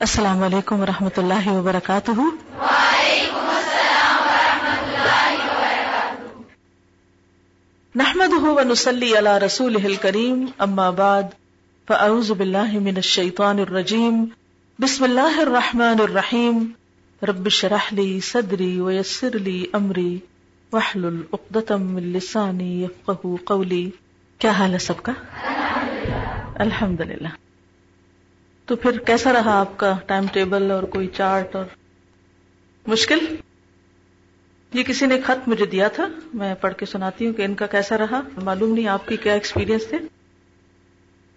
السلام 0.00 0.42
علیکم 0.42 0.80
و 0.80 0.86
رحمۃ 0.86 1.16
اللہ 1.16 1.48
وبرکاتہ۔ 1.48 2.10
نحمد 7.94 8.32
ونسلی 8.44 9.18
علی 9.18 9.46
رسول 9.46 9.94
کریم 9.94 10.46
اما 10.58 10.90
بعد، 10.90 11.22
فاعوذ 11.88 12.30
باللہ 12.30 12.78
من 12.78 12.96
الشیطان 12.96 13.58
الرجیم، 13.58 14.24
بسم 14.78 15.04
اللہ 15.04 15.38
الرحمن 15.40 16.00
الرحیم۔ 16.00 16.64
رب 17.22 17.48
شرح 17.48 17.88
لی 17.90 18.20
صدری 18.20 18.80
ویسر 18.80 19.38
لی 19.38 19.64
امری 19.72 20.18
وحلل 20.72 21.22
اقدتم 21.32 21.82
من 21.82 22.02
لسانی 22.02 22.84
یفقہ 22.84 23.36
قولی۔ 23.44 23.90
کیا 24.38 24.50
حال 24.50 24.72
ہے 24.72 24.78
سب 24.78 25.02
کا؟ 25.02 25.12
الحمد 26.54 27.00
للہ 27.00 27.28
تو 28.66 28.76
پھر 28.76 28.98
کیسا 28.98 29.32
رہا 29.32 29.60
آپ 29.60 29.76
کا 29.76 29.96
ٹائم 30.06 30.26
ٹیبل 30.32 30.70
اور 30.70 30.82
کوئی 30.82 31.06
چارٹ 31.06 31.56
اور 31.56 31.64
مشکل؟ 32.86 33.18
یہ 34.74 34.82
کسی 34.82 35.06
نے 35.06 35.20
خط 35.20 35.48
مجھے 35.48 35.66
دیا 35.66 35.88
تھا، 35.88 36.06
میں 36.34 36.54
پڑھ 36.54 36.74
کے 36.74 36.86
سناتی 36.86 37.26
ہوں 37.26 37.32
کہ 37.32 37.42
ان 37.42 37.54
کا 37.54 37.66
کیسا 37.66 37.98
رہا۔ 37.98 38.20
معلوم 38.42 38.74
نہیں 38.74 38.88
آپ 38.88 39.08
کی 39.08 39.16
کیا 39.16 39.32
ایکسپیرینس 39.32 39.86
تھے۔ 39.88 39.98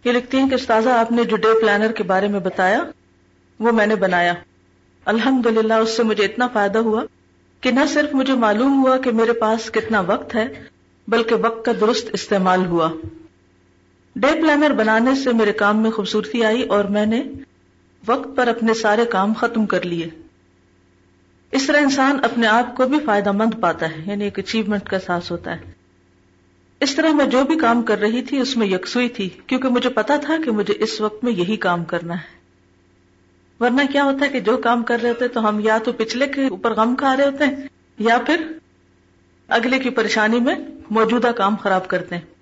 یہ 0.04 0.12
لکھتی 0.12 0.38
ہیں 0.38 0.50
کہ 0.50 0.56
استاذہ، 0.56 0.90
آپ 0.90 1.12
نے 1.12 1.24
جو 1.24 1.38
ڈے 1.38 1.62
پلانر 1.62 1.92
کے 1.92 2.04
بارے 2.04 2.28
میں 2.28 2.40
بتایا، 2.40 2.84
وہ 3.60 3.72
میں 3.72 3.88
نے 3.88 3.96
بنایا۔ 3.96 4.34
الحمد 5.06 5.46
للہ 5.46 5.74
اس 5.74 5.98
سے 5.98 6.04
مجھے 6.04 6.26
اتنا 6.26 6.48
فائدہ 6.48 6.78
ہوا 6.78 7.04
کہ 7.62 7.72
نہ 7.72 7.80
صرف 7.90 8.16
مجھے 8.16 8.34
معلوم 8.34 8.86
ہوا 8.86 8.98
کہ 8.98 9.12
میرے 9.12 9.34
پاس 9.34 9.72
کتنا 9.72 10.02
وقت 10.02 10.36
ہے، 10.36 10.48
بلکہ 11.08 11.36
وقت 11.36 11.66
کا 11.66 11.72
درست 11.82 12.08
استعمال 12.14 12.66
ہوا۔ 12.66 12.92
ڈے 14.22 14.28
پلانر 14.42 14.74
بنانے 14.74 15.16
سے 15.16 15.34
میرے 15.34 15.52
کام 15.54 15.82
میں 15.82 15.92
خوبصورتی 15.92 16.44
آئی 16.44 16.64
اور 16.64 16.84
میں 16.84 17.06
نے 17.06 17.24
وقت 18.08 18.36
پر 18.36 18.48
اپنے 18.48 18.74
سارے 18.74 19.06
کام 19.06 19.34
ختم 19.34 19.66
کر 19.66 19.86
لیے۔ 19.86 20.08
اس 21.52 21.66
طرح 21.68 21.78
انسان 21.78 22.20
اپنے 22.24 22.48
آپ 22.48 22.76
کو 22.76 22.88
بھی 22.88 23.00
فائدہ 23.06 23.32
مند 23.32 23.60
پاتا 23.60 23.90
ہے 23.90 24.02
یعنی 24.06 24.24
ایک 24.24 24.40
اچیومنٹ 24.40 24.90
کا 24.90 24.98
احساس 24.98 25.32
ہوتا 25.32 25.56
ہے۔ 25.56 25.72
اس 26.82 26.96
طرح 26.96 27.12
میں 27.12 27.26
جو 27.26 27.44
بھی 27.44 27.58
کام 27.58 27.82
کر 27.82 28.00
رہی 28.00 28.22
تھی، 28.22 28.40
اس 28.40 28.58
میں 28.58 28.68
یکسوئی 28.68 29.10
تھی، 29.10 29.30
کیونکہ 29.48 29.70
مجھے 29.70 29.90
پتا 29.90 30.18
تھا 30.18 30.38
کہ 30.46 30.52
مجھے 30.52 30.74
اس 30.80 31.02
وقت 31.02 31.24
میں 31.24 31.32
یہی 31.32 31.58
کام 31.58 31.84
کرنا 31.86 32.14
ہے۔ 32.14 32.36
ورنہ 33.60 33.82
کیا 33.92 34.04
ہوتا 34.04 34.26
ہے 34.26 34.30
کہ 34.30 34.40
جو 34.40 34.58
کام 34.58 34.84
کر 34.84 35.02
رہے 35.02 35.10
ہوتے 35.10 35.28
تو 35.28 35.50
ہم 35.50 35.60
یا 35.60 35.78
تو 35.78 35.92
پچھلے 35.92 36.28
کے 36.28 36.48
اوپر 36.48 36.74
غم 36.74 36.96
کھا 36.96 37.18
رہے 37.18 37.26
ہوتے 37.26 37.44
ہیں، 37.44 37.56
یا 38.00 38.18
پھر 38.26 38.46
اگلے 39.48 39.80
کی 39.80 39.90
پریشانی 39.90 40.40
میں 40.40 40.56
موجودہ 40.90 41.28
کام 41.28 41.56
خراب 41.56 41.88
کرتے 41.88 42.16
ہیں۔ 42.16 42.37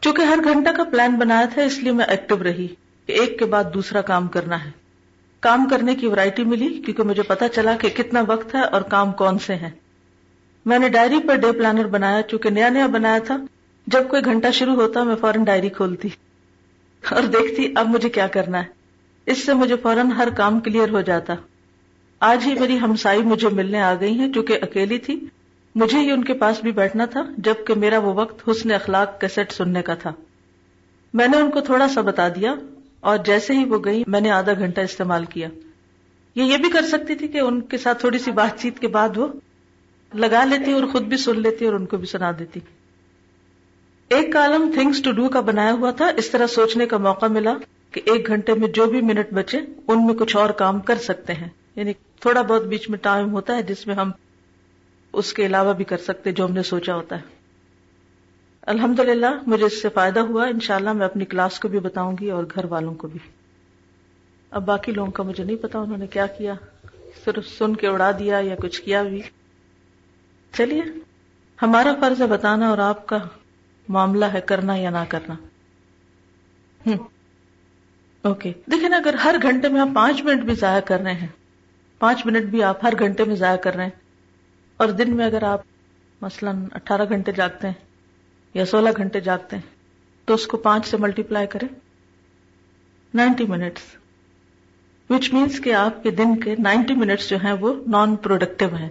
چونکہ 0.00 0.22
ہر 0.22 0.38
گھنٹہ 0.44 0.70
کا 0.70 0.84
پلان 0.84 1.16
بنایا 1.16 1.44
تھا، 1.44 1.62
اس 1.62 1.78
لیے 1.78 1.92
میں 1.92 2.04
ایکٹیو 2.04 2.42
رہی 2.42 2.66
کہ 3.06 3.12
ایک 3.12 3.38
کے 3.38 3.44
بعد 3.44 3.64
دوسرا 3.74 4.00
کام 4.00 4.28
کرنا 4.28 4.64
ہے۔ 4.64 4.70
کام 5.40 5.68
کرنے 5.68 5.94
کی 5.94 6.06
ورائٹی 6.06 6.44
ملی 6.44 6.68
کیونکہ 6.68 7.02
مجھے 7.02 7.22
پتا 7.22 7.48
چلا 7.48 7.76
کہ 7.76 7.88
کتنا 7.88 8.22
وقت 8.26 8.54
ہے 8.54 8.60
اور 8.60 8.82
کام 8.82 9.12
کون 9.12 9.38
سے 9.38 9.54
ہیں۔ 9.54 9.70
میں 10.66 10.78
نے 10.78 10.88
ڈائری 10.88 11.18
پر 11.28 11.36
ڈے 11.36 11.52
پلانر 11.52 11.86
بنایا 11.86 12.22
چونکہ 12.22 12.50
نیا 12.50 12.68
نیا 12.68 12.86
بنایا 12.86 13.18
تھا۔ 13.18 13.36
جب 13.86 14.08
کوئی 14.08 14.24
گھنٹہ 14.24 14.46
شروع 14.52 14.74
ہوتا، 14.74 15.02
میں 15.02 15.16
فوراً 15.16 15.44
ڈائری 15.44 15.68
کھولتی 15.68 16.08
اور 17.10 17.22
دیکھتی 17.22 17.72
اب 17.76 17.88
مجھے 17.88 18.08
کیا 18.08 18.26
کرنا 18.26 18.58
ہے۔ 18.58 18.68
اس 19.26 19.44
سے 19.46 19.54
مجھے 19.54 19.76
فوراً 19.76 20.10
ہر 20.10 20.28
کام 20.36 20.60
کلیئر 20.60 20.88
ہو 20.88 21.00
جاتا۔ 21.00 21.34
آج 22.20 22.46
ہی 22.46 22.54
میری 22.54 22.78
ہمسائی 22.80 23.22
مجھے 23.22 23.48
ملنے 23.48 23.80
آ 23.80 23.94
گئی 24.00 24.18
ہیں 24.18 24.32
چونکہ 24.32 24.58
اکیلی 24.62 24.98
تھی۔ 24.98 25.20
مجھے 25.74 25.98
ہی 25.98 26.10
ان 26.10 26.24
کے 26.24 26.32
پاس 26.32 26.62
بھی 26.62 26.72
بیٹھنا 26.72 27.04
تھا، 27.04 27.22
جبکہ 27.38 27.74
میرا 27.74 27.98
وہ 27.98 28.14
وقت 28.14 28.48
حسن 28.48 28.72
اخلاق 28.72 29.20
کیسٹ 29.20 29.52
سننے 29.52 29.82
کا 29.82 29.94
تھا۔ 29.94 30.12
میں 31.14 31.28
نے 31.28 31.36
ان 31.36 31.50
کو 31.50 31.60
تھوڑا 31.60 31.88
سا 31.88 32.00
بتا 32.00 32.28
دیا، 32.28 32.54
اور 33.00 33.18
جیسے 33.18 33.54
ہی 33.54 33.64
وہ 33.64 33.78
گئی 33.84 34.04
میں 34.06 34.20
نے 34.20 34.30
آدھا 34.30 34.52
گھنٹہ 34.58 34.80
استعمال 34.80 35.24
کیا۔ 35.24 35.48
یہ 36.34 36.42
یہ 36.42 36.56
بھی 36.56 36.70
کر 36.70 36.82
سکتی 36.82 37.14
تھی 37.14 37.28
کہ 37.28 37.38
ان 37.38 37.60
کے 37.60 37.78
ساتھ 37.78 38.00
تھوڑی 38.00 38.18
سی 38.18 38.30
بات 38.30 38.60
چیت 38.60 38.78
کے 38.78 38.88
بعد 38.88 39.16
وہ 39.16 39.26
لگا 40.14 40.44
لیتی 40.44 40.72
اور 40.72 40.84
خود 40.86 41.02
بھی 41.02 41.16
سن 41.16 41.40
لیتی 41.40 41.64
اور 41.64 41.74
ان 41.74 41.86
کو 41.86 41.96
بھی 41.96 42.06
سنا 42.06 42.32
دیتی۔ 42.38 42.60
ایک 44.08 44.32
کالم 44.32 44.70
تھنگس 44.74 45.02
ٹو 45.02 45.12
ڈو 45.12 45.28
کا 45.28 45.40
بنایا 45.40 45.72
ہوا 45.72 45.90
تھا، 45.90 46.10
اس 46.16 46.30
طرح 46.30 46.46
سوچنے 46.46 46.86
کا 46.86 46.96
موقع 46.98 47.26
ملا 47.26 47.54
کہ 47.90 48.00
ایک 48.04 48.26
گھنٹے 48.26 48.54
میں 48.54 48.68
جو 48.68 48.86
بھی 48.86 49.00
منٹ 49.00 49.32
بچے، 49.32 49.58
ان 49.86 50.06
میں 50.06 50.14
کچھ 50.14 50.36
اور 50.36 50.50
کام 50.50 50.80
کر 50.80 50.96
سکتے 50.96 51.32
ہیں۔ 51.32 51.48
یعنی 51.76 51.92
تھوڑا 52.20 52.42
بہت 52.42 52.66
بیچ 52.66 52.90
میں 52.90 52.98
ٹائم 52.98 53.32
ہوتا 53.32 53.56
ہے 53.56 53.62
جس 53.62 53.86
میں 53.86 53.94
ہم 53.94 54.10
اس 55.12 55.32
کے 55.32 55.46
علاوہ 55.46 55.72
بھی 55.72 55.84
کر 55.84 55.96
سکتے 55.96 56.32
جو 56.32 56.44
ہم 56.44 56.52
نے 56.52 56.62
سوچا 56.62 56.94
ہوتا 56.94 57.16
ہے۔ 57.16 57.22
الحمد 58.62 59.00
للہ 59.00 59.26
مجھے 59.46 59.64
اس 59.64 59.82
سے 59.82 59.88
فائدہ 59.88 60.20
ہوا۔ 60.20 60.46
ان 60.46 60.60
شاء 60.60 60.76
اللہ 60.76 60.92
میں 60.92 61.06
اپنی 61.06 61.24
کلاس 61.24 61.60
کو 61.60 61.68
بھی 61.68 61.78
بتاؤں 61.78 62.16
گی 62.20 62.30
اور 62.30 62.44
گھر 62.54 62.64
والوں 62.64 62.94
کو 62.94 63.08
بھی۔ 63.08 63.18
اب 64.50 64.66
باقی 64.66 64.92
لوگوں 64.92 65.12
کا 65.12 65.22
مجھے 65.22 65.44
نہیں 65.44 65.56
پتا 65.56 65.78
انہوں 65.78 65.96
نے 65.96 66.06
کیا 66.06 66.26
کیا۔ 66.26 66.54
صرف 67.24 67.46
سن 67.46 67.76
کے 67.76 67.86
اڑا 67.86 68.10
دیا 68.18 68.38
یا 68.38 68.54
کچھ 68.54 68.82
کیا 68.82 69.02
بھی۔ 69.02 69.22
چلیے، 70.56 70.82
ہمارا 71.62 71.94
فرض 72.00 72.22
ہے 72.22 72.26
بتانا 72.26 72.68
اور 72.68 72.78
آپ 72.78 73.06
کا 73.06 73.18
معاملہ 73.88 74.24
ہے 74.24 74.40
کرنا 74.40 74.76
یا 74.76 74.90
نہ 74.90 75.04
کرنا۔ 75.08 75.34
اوکے۔ 78.22 78.52
دیکھیں 78.66 78.88
نا، 78.88 78.96
اگر 78.96 79.14
ہر 79.14 79.34
گھنٹے 79.42 79.68
میں 79.68 79.80
آپ 79.80 79.88
پانچ 79.94 80.22
منٹ 80.22 80.42
بھی 80.42 80.54
ضائع 80.54 80.80
کر 80.80 81.00
رہے 81.00 81.14
ہیں، 81.14 81.28
پانچ 81.98 82.26
منٹ 82.26 82.44
بھی 82.44 82.62
آپ 82.62 82.84
ہر 82.84 82.92
گھنٹے 82.98 83.24
میں 83.24 83.36
ضائع 83.36 83.56
کر 83.56 83.74
رہے 83.74 83.84
ہیں 83.84 84.09
اور 84.80 84.88
دن 84.88 85.16
میں 85.16 85.26
اگر 85.26 85.42
آپ 85.42 85.60
مثلاً 86.20 86.64
اٹھارہ 86.74 87.02
گھنٹے 87.08 87.32
جاگتے 87.32 87.66
ہیں 87.66 87.74
یا 88.54 88.66
سولہ 88.66 88.88
گھنٹے 88.96 89.20
جاگتے 89.20 89.56
ہیں، 89.56 89.72
تو 90.24 90.34
اس 90.34 90.46
کو 90.46 90.56
پانچ 90.56 90.86
سے 90.86 90.96
ملٹی 90.96 91.22
پلائی 91.22 91.46
کریں۔ 91.46 91.68
Ninety 93.14 93.46
minutes. 93.46 93.96
وچ 95.10 95.32
مینس 95.32 95.60
کہ 95.60 95.74
آپ 95.74 96.02
کے 96.02 96.10
دن 96.10 96.40
کے 96.40 96.54
نائنٹی 96.58 96.94
منٹس 96.94 97.30
جو 97.30 97.36
ہیں 97.36 97.52
وہ 97.52 97.74
نان 97.86 98.16
پروڈکٹیو 98.16 98.74
ہیں۔ 98.74 98.88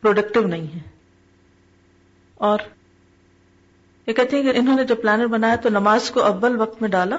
پروڈکٹیو 0.00 0.46
نہیں 0.46 0.66
ہے 0.74 0.80
اور 2.34 2.58
یہ 4.06 4.12
کہتے 4.12 4.36
ہیں 4.36 4.52
کہ 4.52 4.58
انہوں 4.58 4.76
نے 4.76 4.84
جب 4.84 5.02
پلانر 5.02 5.26
بنایا 5.26 5.56
تو 5.56 5.68
نماز 5.68 6.10
کو 6.10 6.22
اول 6.22 6.60
وقت 6.60 6.80
میں 6.80 6.90
ڈالا 6.90 7.16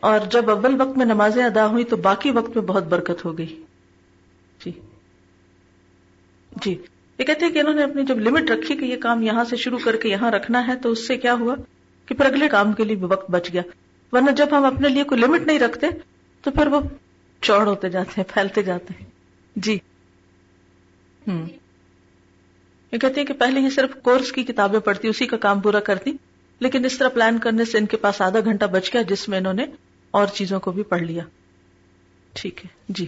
اور 0.00 0.20
جب 0.30 0.50
اول 0.50 0.80
وقت 0.80 0.98
میں 0.98 1.06
نمازیں 1.06 1.44
ادا 1.44 1.66
ہوئی 1.66 1.84
تو 1.84 1.96
باقی 1.96 2.30
وقت 2.30 2.56
میں 2.56 2.64
بہت 2.64 2.84
برکت 2.84 3.24
ہو 3.24 3.38
گئی۔ 3.38 3.64
جی۔ 4.64 4.72
جی۔ 6.62 6.82
یہ 7.18 7.24
کہتے 7.24 7.44
ہیں 7.44 7.52
کہ 7.52 7.58
انہوں 7.58 7.74
نے 7.74 7.82
اپنی 7.82 8.04
جب 8.04 8.18
لمٹ 8.18 8.50
رکھی 8.50 8.76
کہ 8.76 8.84
یہ 8.84 8.96
کام 8.96 9.22
یہاں 9.22 9.44
سے 9.44 9.56
شروع 9.56 9.78
کر 9.84 9.96
کے 9.96 10.08
یہاں 10.08 10.30
رکھنا 10.30 10.66
ہے، 10.66 10.76
تو 10.76 10.90
اس 10.90 11.06
سے 11.06 11.16
کیا 11.16 11.34
ہوا 11.34 11.54
کہ 12.06 12.14
پھر 12.14 12.26
اگلے 12.26 12.48
کام 12.48 12.72
کے 12.72 12.84
لیے 12.84 12.96
بھی 12.96 13.04
وقت 13.04 13.30
بچ 13.30 13.52
گیا۔ 13.52 13.62
ورنہ 14.12 14.30
جب 14.30 14.46
ہم 14.52 14.64
اپنے 14.64 14.88
لیے 14.88 15.04
کوئی 15.04 15.20
لمٹ 15.20 15.40
نہیں 15.40 15.58
رکھتے، 15.58 15.86
تو 16.42 16.50
پھر 16.50 16.66
وہ 16.66 16.80
چوڑ 17.40 17.66
ہوتے 17.66 17.88
جاتے 17.88 18.10
ہیں، 18.18 18.24
پھیلتے 18.34 18.62
جاتے 18.62 18.94
ہیں۔ 19.00 19.06
جی۔ 19.56 19.78
ہوں 21.28 21.46
یہ 22.92 22.98
کہتی 22.98 23.20
ہے 23.20 23.26
کہ 23.26 23.34
پہلے 23.34 23.60
ہی 23.60 23.70
صرف 23.70 23.90
کورس 24.02 24.32
کی 24.32 24.42
کتابیں 24.42 24.80
پڑھتی، 24.80 25.08
اسی 25.08 25.26
کا 25.26 25.36
کام 25.36 25.60
پورا 25.60 25.80
کرتی، 25.80 26.12
لیکن 26.58 26.84
اس 26.84 26.98
طرح 26.98 27.08
پلان 27.08 27.38
کرنے 27.38 27.64
سے 27.64 27.78
ان 27.78 27.86
کے 27.86 27.96
پاس 27.96 28.20
آدھا 28.20 28.40
گھنٹہ 28.40 28.64
بچ 28.64 28.92
گیا، 28.92 29.02
جس 29.02 29.28
میں 29.28 29.38
انہوں 29.38 29.54
نے 29.54 29.66
اور 30.10 30.26
چیزوں 30.26 30.60
کو 30.60 30.72
بھی 30.72 30.82
پڑھ 30.82 31.02
لیا۔ 31.02 31.22
ٹھیک 32.32 32.64
ہے۔ 32.64 32.70
جی۔ 32.88 33.06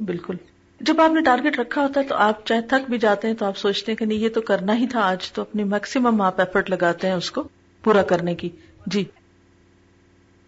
بالکل۔ 0.00 0.34
جب 0.82 1.00
آپ 1.00 1.10
نے 1.10 1.20
ٹارگیٹ 1.20 1.58
رکھا 1.58 1.82
ہوتا 1.82 2.00
ہے 2.00 2.04
تو 2.08 2.14
آپ 2.14 2.46
چاہے 2.46 2.60
تھک 2.60 2.90
بھی 2.90 2.98
جاتے 2.98 3.28
ہیں 3.28 3.34
تو 3.34 3.46
آپ 3.46 3.58
سوچتے 3.58 3.92
ہیں 3.92 3.96
کہ 3.96 4.04
نہیں، 4.04 4.18
یہ 4.18 4.28
تو 4.28 4.40
کرنا 4.40 4.76
ہی 4.76 4.86
تھا، 4.86 5.00
آج 5.00 5.32
تو 5.32 5.42
اپنی 5.42 5.64
میکسیمم 5.64 6.20
آپ 6.20 6.40
ایفرٹ 6.40 6.70
لگاتے 6.70 7.06
ہیں 7.06 7.14
اس 7.14 7.30
کو 7.30 7.48
پورا 7.82 8.02
کرنے 8.02 8.34
کی۔ 8.34 8.48
جی۔ 8.86 9.04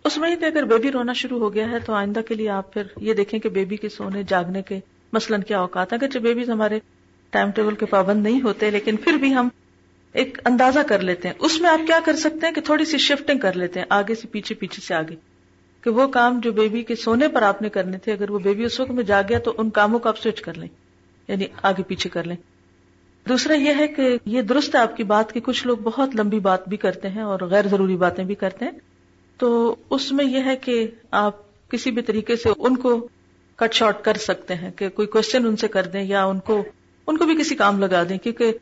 اس 0.04 0.18
میں 0.18 0.36
اگر 0.42 0.64
بیبی 0.64 0.92
رونا 0.92 1.12
شروع 1.12 1.38
ہو 1.38 1.54
گیا 1.54 1.70
ہے 1.70 1.78
تو 1.78 1.92
آئندہ 1.92 2.20
کے 2.20 2.34
لیے 2.34 2.48
آپ 2.48 2.72
پھر 2.74 2.82
یہ 2.96 3.14
دیکھیں 3.14 3.40
کہ 3.40 3.48
بیبی 3.48 3.76
کے 3.76 3.88
سونے، 3.88 4.22
جاگنے 4.22 4.62
کے 4.62 4.80
مثلاً 5.12 5.42
کیا 5.42 5.58
اوقات 5.58 5.92
ہے 5.92 5.98
اگرچہ 5.98 6.18
بیبیز 6.18 6.50
ہمارے 6.50 6.78
ٹائم 7.30 7.50
ٹیبل 7.50 7.74
کے 7.74 7.86
پابند 7.86 8.22
نہیں 8.22 8.40
ہوتے، 8.42 8.70
لیکن 8.70 8.96
پھر 8.96 9.12
بھی 9.12 9.34
ہم 9.34 9.48
ایک 10.12 10.38
اندازہ 10.44 10.80
کر 10.88 11.00
لیتے 11.00 11.28
ہیں۔ 11.28 11.34
اس 11.38 11.60
میں 11.60 11.70
آپ 11.70 11.86
کیا 11.86 11.98
کر 12.04 12.16
سکتے 12.16 12.46
ہیں 12.46 12.54
کہ 12.54 12.60
تھوڑی 12.60 12.84
سی 12.84 12.98
شفٹنگ 12.98 13.38
کر 13.38 13.52
لیتے 13.52 13.80
ہیں، 13.80 13.86
آگے 13.90 14.14
سے 14.14 14.28
پیچھے 14.28 14.54
پیچھے 14.54 14.80
سے 14.80 14.94
آگے۔ 14.94 15.33
کہ 15.84 15.90
وہ 15.90 16.06
کام 16.06 16.40
جو 16.40 16.52
بیبی 16.52 16.82
کے 16.82 16.96
سونے 16.96 17.28
پر 17.28 17.42
آپ 17.42 17.62
نے 17.62 17.68
کرنے 17.68 17.98
تھے، 17.98 18.12
اگر 18.12 18.30
وہ 18.30 18.38
بیبی 18.38 18.64
اس 18.64 18.80
وقت 18.80 18.90
میں 18.90 19.02
جا 19.02 19.22
گیا 19.22 19.38
تو 19.38 19.54
ان 19.58 19.70
کاموں 19.70 19.98
کو 19.98 20.08
آپ 20.08 20.18
سوئچ 20.18 20.40
کر 20.40 20.54
لیں 20.54 20.68
یعنی 21.28 21.44
آگے 21.62 21.82
پیچھے 21.82 22.10
کر 22.10 22.24
لیں۔ 22.24 22.36
دوسرا 23.28 23.54
یہ 23.54 23.72
ہے 23.78 23.88
کہ 23.88 24.18
یہ 24.26 24.42
درست 24.42 24.74
ہے، 24.74 24.80
آپ 24.80 24.96
کی 24.96 25.04
بات 25.04 25.32
کہ 25.32 25.40
کچھ 25.40 25.66
لوگ 25.66 25.76
بہت 25.76 26.16
لمبی 26.16 26.38
بات 26.38 26.68
بھی 26.68 26.76
کرتے 26.76 27.08
ہیں 27.08 27.22
اور 27.22 27.40
غیر 27.40 27.68
ضروری 27.68 27.96
باتیں 27.96 28.24
بھی 28.24 28.34
کرتے 28.34 28.64
ہیں۔ 28.64 28.72
تو 29.38 29.76
اس 29.90 30.12
میں 30.12 30.24
یہ 30.24 30.42
ہے 30.44 30.56
کہ 30.56 30.86
آپ 31.10 31.34
کسی 31.70 31.90
بھی 31.90 32.02
طریقے 32.02 32.36
سے 32.36 32.48
ان 32.58 32.76
کو 32.76 33.08
کٹ 33.56 33.72
شارٹ 33.72 34.02
کر 34.02 34.14
سکتے 34.14 34.54
ہیں 34.54 34.70
کہ 34.70 34.88
کوئی 34.88 35.08
کوشچن 35.08 35.46
ان 35.46 35.56
سے 35.56 35.68
کر 35.68 35.86
دیں 35.86 36.02
یا 36.02 36.24
ان 36.24 36.38
کو 36.38 36.64
ان 37.06 37.16
کو 37.16 37.24
بھی 37.24 37.36
کسی 37.36 37.54
کام 37.54 37.78
لگا 37.78 38.02
دیں۔ 38.08 38.18
کیونکہ 38.18 38.52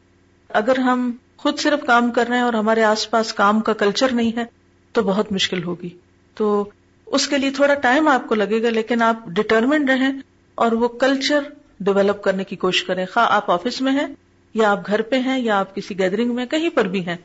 اگر 0.49 0.79
ہم 0.79 1.13
خود 1.37 1.59
صرف 1.59 1.87
کام 1.87 2.11
کر 2.11 2.27
رہے 2.29 2.37
ہیں 2.37 2.45
اور 2.45 2.53
ہمارے 2.53 2.83
آس 2.83 3.11
پاس 3.11 3.35
کام 3.35 3.61
کا 3.61 3.73
کلچر 3.73 4.13
نہیں 4.13 4.37
ہے 4.37 4.45
تو 4.93 5.03
بہت 5.03 5.33
مشکل 5.33 5.65
ہوگی۔ 5.65 5.89
تو 6.35 6.71
اس 7.13 7.27
کے 7.29 7.39
لیے 7.39 7.51
تھوڑا 7.51 7.75
ٹائم 7.75 8.09
آپ 8.09 8.27
کو 8.29 8.35
لگے 8.35 8.63
گا، 8.63 8.71
لیکن 8.71 9.03
آپ 9.03 9.27
ڈٹرمنڈ 9.27 9.91
رہیں 9.91 10.13
اور 10.55 10.73
وہ 10.73 10.89
کلچر 10.89 11.43
ڈیولپ 11.81 12.23
کرنے 12.23 12.45
کی 12.45 12.57
کوشش 12.57 12.85
کریں۔ 12.85 13.05
خواہ 13.13 13.27
آپ 13.31 13.51
آفس 13.51 13.81
میں 13.81 13.93
ہیں 13.93 14.07
یا 14.55 14.71
آپ 14.71 14.87
گھر 14.87 15.03
پہ 15.03 15.19
ہیں 15.19 15.39
یا 15.39 15.59
آپ 15.59 15.75
کسی 15.75 15.99
گیدرنگ 15.99 16.35
میں 16.35 16.47
کہیں 16.47 16.69
پر 16.71 16.85
بھی 16.85 17.07
ہیں، 17.07 17.17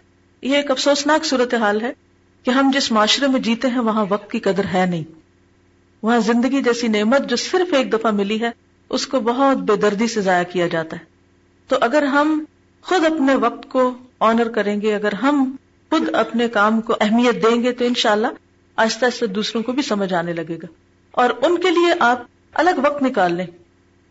یہ 0.43 0.55
ایک 0.55 0.71
افسوسناک 0.71 1.25
صورت 1.25 1.53
حال 1.53 1.81
ہے 1.81 1.91
کہ 2.45 2.51
ہم 2.51 2.71
جس 2.73 2.91
معاشرے 2.91 3.27
میں 3.27 3.39
جیتے 3.39 3.67
ہیں، 3.67 3.79
وہاں 3.79 4.05
وقت 4.09 4.31
کی 4.31 4.39
قدر 4.39 4.65
ہے 4.73 4.85
نہیں۔ 4.85 5.03
وہاں 6.03 6.19
زندگی 6.19 6.61
جیسی 6.61 6.87
نعمت 6.87 7.29
جو 7.29 7.35
صرف 7.35 7.73
ایک 7.73 7.93
دفعہ 7.93 8.11
ملی 8.11 8.41
ہے، 8.41 8.49
اس 8.89 9.07
کو 9.07 9.19
بہت 9.19 9.57
بے 9.57 9.75
دردی 9.75 10.07
سے 10.07 10.21
ضائع 10.21 10.43
کیا 10.43 10.67
جاتا 10.67 10.97
ہے۔ 10.97 11.05
تو 11.69 11.77
اگر 11.81 12.03
ہم 12.03 12.43
خود 12.81 13.05
اپنے 13.05 13.35
وقت 13.35 13.69
کو 13.69 13.91
آنر 14.19 14.47
کریں 14.47 14.81
گے، 14.81 14.95
اگر 14.95 15.13
ہم 15.13 15.55
خود 15.91 16.15
اپنے 16.15 16.47
کام 16.47 16.81
کو 16.81 16.95
اہمیت 17.01 17.43
دیں 17.43 17.63
گے، 17.63 17.71
تو 17.71 17.85
انشاءاللہ 17.85 18.27
آہستہ 18.77 19.05
آہستہ 19.05 19.25
دوسروں 19.25 19.63
کو 19.63 19.71
بھی 19.71 19.81
سمجھ 19.81 20.13
آنے 20.13 20.33
لگے 20.33 20.55
گا۔ 20.55 20.65
اور 21.11 21.29
ان 21.41 21.61
کے 21.61 21.69
لیے 21.69 21.93
آپ 21.99 22.21
الگ 22.53 22.69
وقت 22.83 23.03
نکال 23.03 23.35
لیں، 23.35 23.45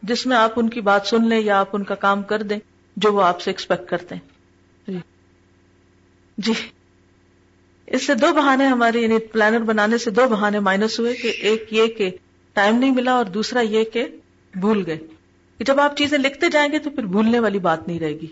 جس 0.02 0.26
میں 0.26 0.36
آپ 0.36 0.52
ان 0.56 0.68
کی 0.68 0.80
بات 0.80 1.06
سن 1.06 1.28
لیں 1.28 1.40
یا 1.40 1.60
آپ 1.60 1.68
ان 1.72 1.84
کا 1.84 1.94
کام 1.94 2.22
کر 2.22 2.42
دیں، 2.42 2.58
جو 2.96 3.12
وہ 3.12 3.22
آپ 3.22 3.40
سے 3.40 3.50
ایکسپیکٹ 3.50 3.90
کرتے 3.90 4.14
ہیں۔ 4.14 4.22
جی۔ 4.88 4.98
جی۔ 6.38 6.52
اس 7.86 8.06
سے 8.06 8.14
دو 8.14 8.26
بہانے 8.34 8.66
ہمارے 8.66 9.00
یعنی 9.00 9.18
پلانر 9.18 9.58
بنانے 9.58 9.98
سے 9.98 10.10
دو 10.10 10.28
بہانے 10.30 10.60
مائنس 10.60 11.00
ہوئے 11.00 11.14
کہ 11.14 11.28
ایک 11.28 11.64
یہ 11.70 11.86
کہ 11.86 12.10
ٹائم 12.52 12.76
نہیں 12.76 12.90
ملا 12.90 13.12
اور 13.12 13.24
دوسرا 13.24 13.60
یہ 13.60 13.84
کہ 13.84 14.04
بھول 14.54 14.82
گئے۔ 14.86 14.98
کہ 15.58 15.64
جب 15.64 15.80
آپ 15.80 15.96
چیزیں 15.96 16.18
لکھتے 16.18 16.48
جائیں 16.48 16.72
گے 16.72 16.78
تو 16.78 16.90
پھر 16.90 17.06
بھولنے 17.06 17.38
والی 17.38 17.58
بات 17.58 17.88
نہیں 17.88 18.00
رہے 18.00 18.12
گی۔ 18.12 18.26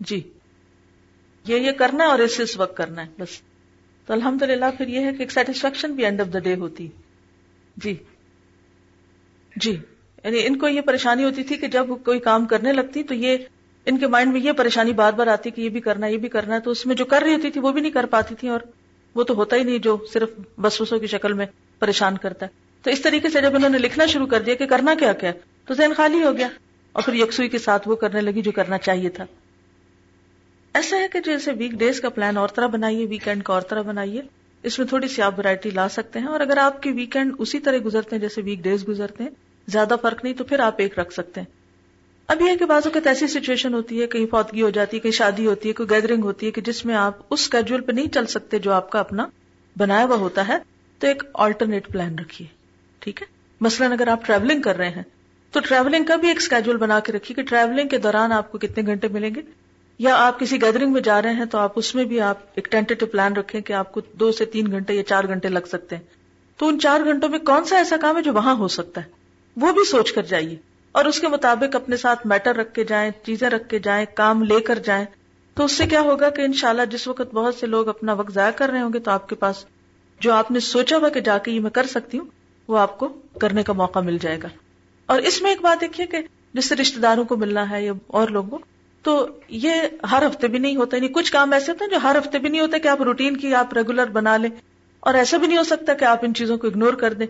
جی۔ 0.00 0.20
یہ 1.46 1.56
یہ 1.56 1.72
کرنا 1.72 2.04
ہے 2.04 2.08
اور 2.08 2.18
اس 2.18 2.40
اس 2.40 2.56
وقت 2.56 2.76
کرنا 2.76 3.02
ہے، 3.02 3.10
بس۔ 3.18 3.49
تو 4.06 4.12
الحمد 4.12 4.42
للہ 4.42 4.64
پھر 4.78 4.88
یہ 4.88 5.00
ہے 5.00 5.12
کہ 5.12 5.16
ایک 5.18 5.32
سیٹسفیکشن 5.32 5.92
بھی 5.92 6.04
اینڈ 6.04 6.20
آف 6.20 6.32
دا 6.32 6.38
ڈے 6.38 6.54
ہوتی۔ 6.54 6.88
جی۔ 7.76 7.94
جی۔ 9.56 9.76
یعنی 10.24 10.46
ان 10.46 10.58
کو 10.58 10.68
یہ 10.68 10.80
پریشانی 10.80 11.24
ہوتی 11.24 11.42
تھی 11.42 11.56
کہ 11.56 11.66
جب 11.66 11.86
کوئی 12.04 12.18
کام 12.18 12.46
کرنے 12.46 12.72
لگتی 12.72 13.02
تو 13.02 13.14
یہ 13.14 13.36
ان 13.84 13.98
کے 13.98 14.06
مائنڈ 14.06 14.32
میں 14.32 14.40
یہ 14.40 14.52
پریشانی 14.52 14.92
بار 14.92 15.12
بار 15.12 15.26
آتی 15.26 15.50
کہ 15.50 15.60
یہ 15.60 15.68
بھی 15.68 15.80
کرنا 15.80 16.06
یہ 16.06 16.16
بھی 16.16 16.28
کرنا 16.28 16.54
ہے۔ 16.54 16.60
تو 16.60 16.70
اس 16.70 16.86
میں 16.86 16.94
جو 16.94 17.04
کر 17.04 17.22
رہی 17.22 17.34
ہوتی 17.34 17.50
تھی 17.50 17.60
وہ 17.60 17.72
بھی 17.72 17.80
نہیں 17.80 17.92
کر 17.92 18.06
پاتی 18.06 18.34
تھی 18.34 18.48
اور 18.48 18.60
وہ 19.14 19.22
تو 19.22 19.34
ہوتا 19.34 19.56
ہی 19.56 19.62
نہیں 19.62 19.78
جو 19.78 19.96
صرف 20.12 20.28
بسوسوں 20.60 20.98
کی 20.98 21.06
شکل 21.06 21.32
میں 21.32 21.46
پریشان 21.78 22.18
کرتا 22.18 22.46
ہے۔ 22.46 22.50
تو 22.82 22.90
اس 22.90 23.00
طریقے 23.00 23.28
سے 23.28 23.40
جب 23.40 23.54
انہوں 23.54 23.70
نے 23.70 23.78
لکھنا 23.78 24.06
شروع 24.06 24.26
کر 24.26 24.42
دیا 24.42 24.54
کہ 24.54 24.66
کرنا 24.66 24.94
کیا 24.98 25.12
کیا، 25.12 25.32
تو 25.64 25.74
ذہن 25.74 25.92
خالی 25.96 26.22
ہو 26.22 26.36
گیا۔ 26.36 26.48
اور 26.92 27.02
پھر 27.02 27.14
یکسوئی 27.14 27.48
کے 27.48 27.58
ساتھ 27.58 27.88
وہ 27.88 27.96
کرنے 27.96 28.20
لگی 28.20 28.42
جو 28.42 28.52
کرنا 28.52 28.78
چاہیے 28.78 29.08
تھا۔ 29.08 29.24
ایسا 30.74 30.96
ہے 30.96 31.08
کہ 31.08 31.20
جیسے 31.20 31.52
ویک 31.52 31.72
ڈیز 31.72 32.00
کا 32.00 32.08
پلان 32.08 32.36
اور 32.36 32.48
طرح 32.48 32.66
بنائیے 32.66 33.06
ویکینڈ 33.06 33.42
کا 33.42 33.52
اور 33.52 33.62
طرح 33.62 33.82
بنائیے، 33.82 34.22
اس 34.62 34.78
میں 34.78 34.86
تھوڑی 34.86 35.08
سی 35.08 35.22
آپ 35.22 35.38
ورائٹی 35.38 35.70
لا 35.70 35.88
سکتے 35.88 36.18
ہیں 36.18 36.26
اور 36.26 36.40
اگر 36.40 36.56
آپ 36.56 36.82
کے 36.82 36.90
ویکینڈ 36.92 37.34
اسی 37.38 37.58
طرح 37.58 37.78
گزرتے 37.84 38.16
ہیں 38.16 38.20
جیسے 38.20 38.42
ویک 38.42 38.62
ڈیز 38.62 38.88
گزرتے 38.88 39.22
ہیں، 39.22 39.30
زیادہ 39.68 39.96
فرق 40.02 40.24
نہیں 40.24 40.34
تو 40.34 40.44
پھر 40.44 40.60
آپ 40.60 40.74
ایک 40.78 40.98
رکھ 40.98 41.12
سکتے 41.12 41.40
ہیں۔ 41.40 41.48
اب 42.28 42.42
یہ 42.42 42.56
کہ 42.56 42.64
بعض 42.64 42.86
اوقات 42.86 43.06
ایسی 43.06 43.26
سچویشن 43.26 43.74
ہوتی 43.74 44.00
ہے، 44.02 44.06
کہیں 44.06 44.26
فوتگی 44.26 44.62
ہو 44.62 44.70
جاتی 44.70 44.96
ہے، 44.96 45.00
کہیں 45.00 45.12
شادی 45.12 45.46
ہوتی 45.46 45.68
ہے، 45.68 45.74
کوئی 45.74 45.90
گیدرنگ 45.90 46.24
ہوتی 46.24 46.46
ہے 46.46 46.50
کہ 46.50 46.60
جس 46.60 46.84
میں 46.84 46.94
آپ 46.94 47.18
اس 47.30 47.40
اسکیڈول 47.40 47.80
پہ 47.80 47.92
نہیں 47.92 48.08
چل 48.08 48.26
سکتے 48.26 48.58
جو 48.58 48.72
آپ 48.72 48.90
کا 48.90 49.00
اپنا 49.00 49.26
بنایا 49.76 50.04
ہوا 50.04 50.16
ہوتا 50.16 50.48
ہے، 50.48 50.58
تو 50.98 51.06
ایک 51.06 51.22
آلٹرنیٹ 51.34 51.88
پلان 51.88 52.18
رکھیے، 52.18 52.48
ٹھیک 52.98 53.22
ہے؟ 53.22 53.26
مثلاً 53.60 53.92
اگر 53.92 54.08
آپ 54.08 54.26
ٹریولنگ 54.26 54.62
کر 54.62 54.76
رہے 54.76 54.88
ہیں، 54.88 55.02
تو 55.50 55.60
ٹریولنگ 55.60 56.04
کا 56.04 56.16
بھی 56.16 56.28
ایک 56.28 56.36
اسکیڈول 56.36 56.76
بنا 56.76 57.00
کے 57.00 57.12
رکھیے 57.12 57.34
کہ 57.34 57.42
ٹریولنگ 57.42 57.88
کے 57.88 57.98
دوران 57.98 58.32
آپ 58.32 58.52
کو 58.52 58.58
کتنے 58.58 58.86
گھنٹے 58.86 59.08
ملیں 59.08 59.34
گے؟ 59.34 59.40
یا 60.00 60.26
آپ 60.26 60.40
کسی 60.40 60.62
گیدرنگ 60.62 60.92
میں 60.92 61.00
جا 61.00 61.22
رہے 61.22 61.32
ہیں 61.32 61.44
تو 61.44 61.58
آپ 61.58 61.72
اس 61.76 61.94
میں 61.94 62.04
بھی 62.04 62.20
آپ 62.20 62.38
ایک 62.54 62.70
ٹینٹیو 62.70 63.06
پلان 63.06 63.32
رکھیں 63.32 63.60
کہ 63.60 63.72
آپ 63.72 63.92
کو 63.92 64.00
دو 64.12 64.32
سے 64.32 64.44
تین 64.44 64.70
گھنٹے 64.70 64.94
یا 64.94 65.04
چار 65.04 65.24
گھنٹے 65.24 65.48
لگ 65.48 65.66
سکتے 65.68 65.96
ہیں۔ 65.96 66.02
تو 66.56 66.68
ان 66.68 66.80
چار 66.80 67.00
گھنٹوں 67.04 67.28
میں 67.28 67.38
کون 67.38 67.64
سا 67.64 67.76
ایسا 67.76 67.96
کام 68.00 68.16
ہے 68.16 68.22
جو 68.22 68.32
وہاں 68.32 68.54
ہو 68.54 68.68
سکتا 68.68 69.00
ہے؟ 69.00 69.06
وہ 69.56 69.72
بھی 69.72 69.84
سوچ 69.84 70.12
کر 70.12 70.22
جائیے۔ 70.22 70.56
اور 70.92 71.04
اس 71.04 71.20
کے 71.20 71.28
مطابق 71.28 71.76
اپنے 71.76 71.96
ساتھ 71.96 72.26
میٹر 72.26 72.56
رکھ 72.56 72.74
کے 72.74 72.84
جائیں، 72.84 73.10
چیزیں 73.24 73.50
رکھ 73.50 73.68
کے 73.68 73.78
جائیں، 73.78 74.06
کام 74.14 74.42
لے 74.42 74.60
کر 74.60 74.78
جائیں۔ 74.78 75.04
تو 75.54 75.64
اس 75.64 75.72
سے 75.72 75.86
کیا 75.86 76.00
ہوگا 76.00 76.30
کہ 76.30 76.42
انشاءاللہ 76.42 76.82
جس 76.90 77.08
وقت 77.08 77.34
بہت 77.34 77.54
سے 77.54 77.66
لوگ 77.66 77.88
اپنا 77.88 78.12
وقت 78.12 78.32
ضائع 78.32 78.50
کر 78.50 78.70
رہے 78.70 78.80
ہوں 78.80 78.92
گے 78.92 78.98
تو 78.98 79.10
آپ 79.10 79.28
کے 79.28 79.34
پاس 79.34 79.64
جو 80.20 80.32
آپ 80.32 80.50
نے 80.50 80.60
سوچا 80.60 80.96
ہوا 80.96 81.08
کہ 81.08 81.20
جا 81.20 81.38
کے 81.38 81.50
یہ 81.50 81.60
میں 81.60 81.70
کر 81.70 81.86
سکتی 81.86 82.18
ہوں، 82.18 82.26
وہ 82.68 82.78
آپ 82.78 82.98
کو 82.98 83.08
کرنے 83.40 83.62
کا 83.62 83.72
موقع 83.72 83.98
مل 83.98 84.18
جائے 84.18 84.38
گا۔ 84.42 84.48
اور 85.06 85.18
اس 85.18 85.42
میں 85.42 85.50
ایک 85.50 85.60
بات 85.60 85.80
دیکھیے 85.80 86.06
کہ 86.06 86.18
جس 86.54 86.68
سے 86.68 86.74
رشتے 86.74 87.00
داروں 87.00 87.24
کو 87.24 87.36
ملنا 87.36 87.70
ہے 87.70 87.84
یا 87.84 87.92
اور 88.06 88.28
لوگوں 88.28 88.58
کو 88.58 88.69
تو 89.02 89.28
یہ 89.48 89.72
ہر 90.10 90.26
ہفتے 90.26 90.48
بھی 90.48 90.58
نہیں 90.58 90.76
ہوتا 90.76 90.96
یعنی 90.96 91.08
کچھ 91.08 91.32
کام 91.32 91.52
ایسے 91.52 91.72
ہوتے 91.72 91.84
ہیں 91.84 91.90
جو 91.90 91.98
ہر 92.02 92.18
ہفتے 92.18 92.38
بھی 92.38 92.48
نہیں 92.48 92.60
ہوتا 92.60 92.78
کہ 92.78 92.88
آپ 92.88 93.02
روٹین 93.02 93.36
کی 93.36 93.54
آپ 93.54 93.74
ریگولر 93.74 94.06
بنا 94.06 94.36
لیں۔ 94.36 94.50
اور 95.00 95.14
ایسا 95.14 95.36
بھی 95.36 95.46
نہیں 95.46 95.58
ہو 95.58 95.62
سکتا 95.62 95.94
کہ 95.94 96.04
آپ 96.04 96.18
ان 96.22 96.34
چیزوں 96.34 96.58
کو 96.58 96.66
اگنور 96.66 96.94
کر 96.94 97.12
دیں۔ 97.12 97.26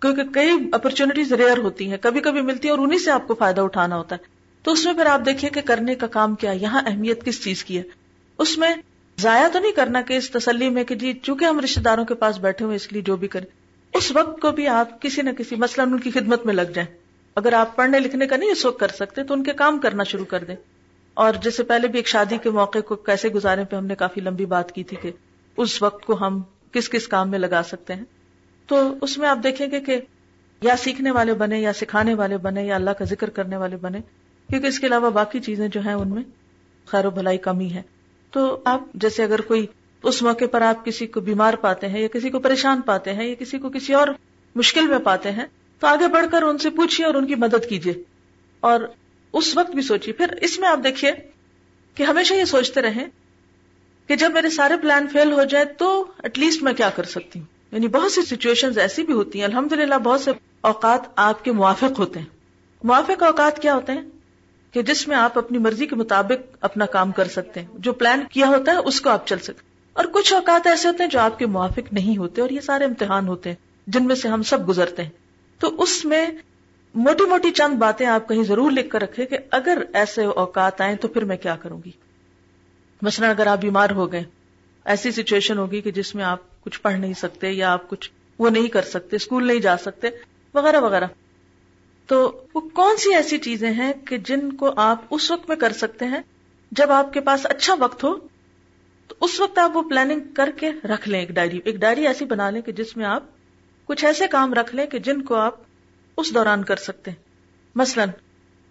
کیونکہ 0.00 0.22
کئی 0.34 0.50
اپرچونٹیز 0.72 1.32
ریئر 1.32 1.58
ہوتی 1.58 1.90
ہیں، 1.90 1.96
کبھی 2.00 2.20
کبھی 2.20 2.40
ملتی 2.40 2.68
ہے 2.68 2.70
اور 2.70 2.78
انہیں 2.78 2.98
سے 2.98 3.10
آپ 3.10 3.28
کو 3.28 3.34
فائدہ 3.34 3.60
اٹھانا 3.60 3.96
ہوتا 3.96 4.16
ہے۔ 4.16 4.24
تو 4.62 4.72
اس 4.72 4.84
میں 4.84 4.92
پھر 4.92 5.06
آپ 5.06 5.20
دیکھیے 5.26 5.50
کہ 5.50 5.60
کرنے 5.60 5.94
کا 5.94 6.06
کام 6.06 6.34
کیا، 6.34 6.52
یہاں 6.52 6.82
اہمیت 6.86 7.24
کس 7.24 7.44
چیز 7.44 7.64
کی 7.64 7.78
ہے؟ 7.78 7.82
اس 8.38 8.58
میں 8.58 8.74
ضائع 9.18 9.48
تو 9.48 9.58
نہیں 9.58 9.72
کرنا 9.72 10.00
کہ 10.00 10.14
اس 10.14 10.30
تسلی 10.30 10.68
میں 10.68 10.84
کہ 10.84 10.94
جی 10.94 11.12
چونکہ 11.22 11.44
ہم 11.44 11.60
رشتے 11.60 11.80
داروں 11.80 12.04
کے 12.04 12.14
پاس 12.14 12.38
بیٹھے 12.38 12.64
ہوئے 12.64 12.76
اس 12.76 12.92
لیے 12.92 13.02
جو 13.02 13.16
بھی 13.16 13.28
کریں۔ 13.28 13.46
اس 13.92 14.12
وقت 14.12 14.40
کو 14.40 14.50
بھی 14.50 14.68
آپ 14.68 15.02
کسی 15.02 15.22
نہ 15.22 15.30
کسی، 15.30 15.56
مثلاً 15.56 15.92
ان 15.92 16.00
کی 16.00 16.10
خدمت 16.10 16.46
میں 16.46 16.54
لگ 16.54 16.62
جائیں۔ 16.62 16.98
اگر 17.36 17.52
آپ 17.52 17.76
پڑھنے 17.76 17.98
لکھنے 17.98 18.26
کا 18.26 18.36
نہیں 18.36 18.50
اس 18.50 18.66
وقت 18.66 18.80
کر 18.80 18.88
سکتے، 18.88 19.24
تو 19.24 19.34
ان 19.34 19.42
کے 19.42 19.52
کام 19.52 19.78
کرنا 19.78 20.02
شروع 20.02 20.24
کر 20.24 20.44
دیں۔ 20.44 20.56
اور 21.20 21.34
جیسے 21.42 21.62
پہلے 21.62 21.88
بھی 21.88 21.98
ایک 21.98 22.08
شادی 22.08 22.38
کے 22.42 22.50
موقع 22.50 22.78
کو 22.78 22.96
کیسے 22.96 23.28
گزارے 23.28 23.64
پہ 23.64 23.76
ہم 23.76 23.86
نے 23.86 23.94
کافی 23.94 24.20
لمبی 24.20 24.44
بات 24.44 24.72
کی 24.72 24.84
تھی 24.84 24.96
کہ 25.02 25.10
اس 25.56 25.82
وقت 25.82 26.04
کو 26.04 26.26
ہم 26.26 26.42
کس 26.72 26.88
کس 26.88 27.08
کام 27.08 27.30
میں 27.30 27.38
لگا 27.38 27.62
سکتے 27.64 27.94
ہیں۔ 27.94 28.04
تو 28.66 28.94
اس 29.00 29.18
میں 29.18 29.28
آپ 29.28 29.38
دیکھیں 29.42 29.66
گے 29.70 29.80
کہ 29.80 30.00
یا 30.62 30.76
سیکھنے 30.76 31.10
والے 31.10 31.34
بنے، 31.34 31.60
یا 31.60 31.72
سکھانے 31.72 32.14
والے 32.14 32.36
بنے، 32.36 32.64
یا 32.64 32.74
اللہ 32.74 32.90
کا 32.90 33.04
ذکر 33.04 33.30
کرنے 33.30 33.56
والے 33.56 33.76
بنے، 33.76 34.00
کیونکہ 34.48 34.66
اس 34.66 34.80
کے 34.80 34.86
علاوہ 34.86 35.10
باقی 35.10 35.40
چیزیں 35.40 35.68
جو 35.68 35.80
ہیں 35.80 35.92
ان 35.92 36.08
میں 36.08 36.22
خیر 36.86 37.06
و 37.06 37.10
بھلائی 37.10 37.38
کمی 37.38 37.72
ہے۔ 37.72 37.82
تو 38.30 38.60
آپ 38.64 38.80
جیسے 38.94 39.24
اگر 39.24 39.40
کوئی 39.40 39.66
اس 40.02 40.22
موقع 40.22 40.44
پر 40.52 40.62
آپ 40.62 40.84
کسی 40.84 41.06
کو 41.06 41.20
بیمار 41.20 41.54
پاتے 41.54 41.88
ہیں 41.88 42.00
یا 42.00 42.08
کسی 42.08 42.30
کو 42.30 42.38
پریشان 42.38 42.80
پاتے 42.80 43.12
ہیں 43.12 43.24
یا 43.24 43.34
کسی 43.34 43.58
کو 43.58 43.68
کسی 43.68 43.94
اور 43.94 44.08
مشکل 44.54 44.86
میں 44.86 44.98
پاتے 44.98 45.30
ہیں، 45.30 45.46
تو 45.80 45.86
آگے 45.86 46.08
بڑھ 46.08 46.26
کر 46.30 46.42
ان 46.42 46.58
سے 46.58 46.70
پوچھیے 46.70 47.06
اور 47.06 47.14
ان 47.14 47.26
کی 47.26 47.34
مدد 47.34 47.68
کیجیے 47.68 47.94
اور 48.60 48.80
اس 49.32 49.56
وقت 49.56 49.70
بھی 49.70 49.82
سوچیے 49.82 50.12
پھر 50.12 50.26
اس 50.40 50.58
میں 50.58 50.68
آپ 50.68 50.78
دیکھیے 50.84 51.12
کہ 51.94 52.02
ہمیشہ 52.02 52.34
یہ 52.34 52.44
سوچتے 52.44 52.80
رہیں 52.80 53.06
کہ 54.06 54.16
جب 54.16 54.30
میرے 54.30 54.50
سارے 54.50 54.74
پلان 54.76 55.08
فیل 55.12 55.32
ہو 55.32 55.44
جائے 55.44 55.64
تو 55.64 56.04
ایٹ 56.22 56.38
لیسٹ 56.38 56.62
میں 56.62 56.72
کیا 56.72 56.90
کر 56.90 57.02
سکتی 57.02 57.38
ہوں؟ 57.38 57.46
یعنی 57.72 57.88
بہت 57.88 58.12
سی 58.12 58.22
سچویشن 58.22 58.78
ایسی 58.80 59.02
بھی 59.02 59.14
ہوتی 59.14 59.38
ہیں 59.38 59.46
الحمد 59.46 59.72
للہ 59.72 59.94
بہت 59.94 60.20
سے 60.20 60.30
اوقات 60.60 61.00
آپ 61.16 61.44
کے 61.44 61.52
موافق 61.52 61.98
ہوتے 61.98 62.18
ہیں۔ 62.18 62.26
موافق 62.82 63.22
اوقات 63.22 63.62
کیا 63.62 63.74
ہوتے 63.74 63.92
ہیں؟ 63.92 64.02
کہ 64.72 64.82
جس 64.82 65.08
میں 65.08 65.16
آپ 65.16 65.38
اپنی 65.38 65.58
مرضی 65.58 65.86
کے 65.86 65.96
مطابق 65.96 66.56
اپنا 66.60 66.86
کام 66.86 67.12
کر 67.12 67.24
سکتے 67.24 67.60
ہیں۔ 67.60 67.66
جو 67.74 67.92
پلان 67.92 68.20
کیا 68.32 68.48
ہوتا 68.48 68.72
ہے، 68.72 68.76
اس 68.76 69.00
کو 69.00 69.10
آپ 69.10 69.26
چل 69.26 69.38
سکتے 69.38 69.60
اور 69.92 70.04
کچھ 70.12 70.32
اوقات 70.32 70.66
ایسے 70.66 70.88
ہوتے 70.88 71.02
ہیں 71.02 71.10
جو 71.10 71.20
آپ 71.20 71.38
کے 71.38 71.46
موافق 71.46 71.92
نہیں 71.92 72.16
ہوتے 72.16 72.40
اور 72.40 72.50
یہ 72.50 72.60
سارے 72.60 72.84
امتحان 72.84 73.28
ہوتے 73.28 73.48
ہیں، 73.48 73.56
جن 73.86 74.06
میں 74.06 74.14
سے 74.14 74.28
ہم 74.28 74.42
سب 74.42 74.68
گزرتے 74.68 75.02
ہیں۔ 75.02 75.10
تو 75.58 75.82
اس 75.82 76.04
میں 76.04 76.26
موٹی 76.94 77.24
موٹی 77.24 77.50
چند 77.50 77.74
باتیں 77.74 78.06
آپ 78.06 78.28
کہیں 78.28 78.42
ضرور 78.42 78.70
لکھ 78.70 78.90
کر 78.90 79.02
رکھے 79.02 79.26
کہ 79.26 79.38
اگر 79.50 79.82
ایسے 79.92 80.24
اوقات 80.24 80.80
آئیں 80.80 80.96
تو 80.96 81.08
پھر 81.08 81.24
میں 81.24 81.36
کیا 81.36 81.56
کروں 81.56 81.80
گی؟ 81.84 81.90
مثلا 83.02 83.30
اگر 83.30 83.46
آپ 83.46 83.58
بیمار 83.58 83.90
ہو 83.90 84.12
گئے، 84.12 84.24
ایسی 84.84 85.10
سچویشن 85.10 85.58
ہوگی 85.58 85.80
کہ 85.80 85.90
جس 85.90 86.14
میں 86.14 86.24
آپ 86.24 86.60
کچھ 86.60 86.80
پڑھ 86.80 86.94
نہیں 86.94 87.12
سکتے 87.12 87.50
یا 87.50 87.72
آپ 87.72 87.88
کچھ 87.88 88.10
وہ 88.38 88.50
نہیں 88.50 88.68
کر 88.68 88.82
سکتے، 88.82 89.16
اسکول 89.16 89.46
نہیں 89.46 89.60
جا 89.60 89.76
سکتے، 89.76 90.08
وغیرہ 90.54 90.80
وغیرہ۔ 90.80 91.06
تو 92.06 92.44
وہ 92.54 92.60
کون 92.60 92.96
سی 92.96 93.14
ایسی 93.14 93.38
چیزیں 93.38 93.70
ہیں 93.70 93.92
کہ 93.92 94.18
جن 94.18 94.52
کو 94.52 94.72
آپ 94.76 94.98
اس 95.10 95.30
وقت 95.30 95.48
میں 95.48 95.56
کر 95.56 95.72
سکتے 95.72 96.04
ہیں 96.04 96.20
جب 96.70 96.90
آپ 96.90 97.12
کے 97.12 97.20
پاس 97.20 97.40
اچھا 97.44 97.74
وقت 97.78 98.04
ہو؟ 98.04 98.14
تو 99.08 99.14
اس 99.20 99.40
وقت 99.40 99.58
آپ 99.58 99.76
وہ 99.76 99.82
پلاننگ 99.82 100.20
کر 100.34 100.50
کے 100.56 100.70
رکھ 100.84 101.08
لیں 101.08 101.20
ایک 101.20 101.28
ڈائری 101.28 101.60
ایک 101.64 101.76
ڈائری 101.76 102.06
ایسی 102.06 102.24
بنا 102.24 102.50
لیں 102.50 102.62
کہ 102.62 102.72
جس 102.72 102.96
میں 102.96 103.04
آپ 103.04 103.22
کچھ 103.84 104.04
ایسے 104.04 104.28
کام 104.28 104.54
رکھ 104.54 104.74
لیں 104.74 104.86
کہ 104.86 104.98
جن 104.98 105.22
کو 105.22 105.34
آپ 105.34 105.69
اس 106.16 106.34
دوران 106.34 106.64
کر 106.64 106.76
سکتے 106.76 107.10
ہیں۔ 107.10 107.22
مثلا، 107.74 108.04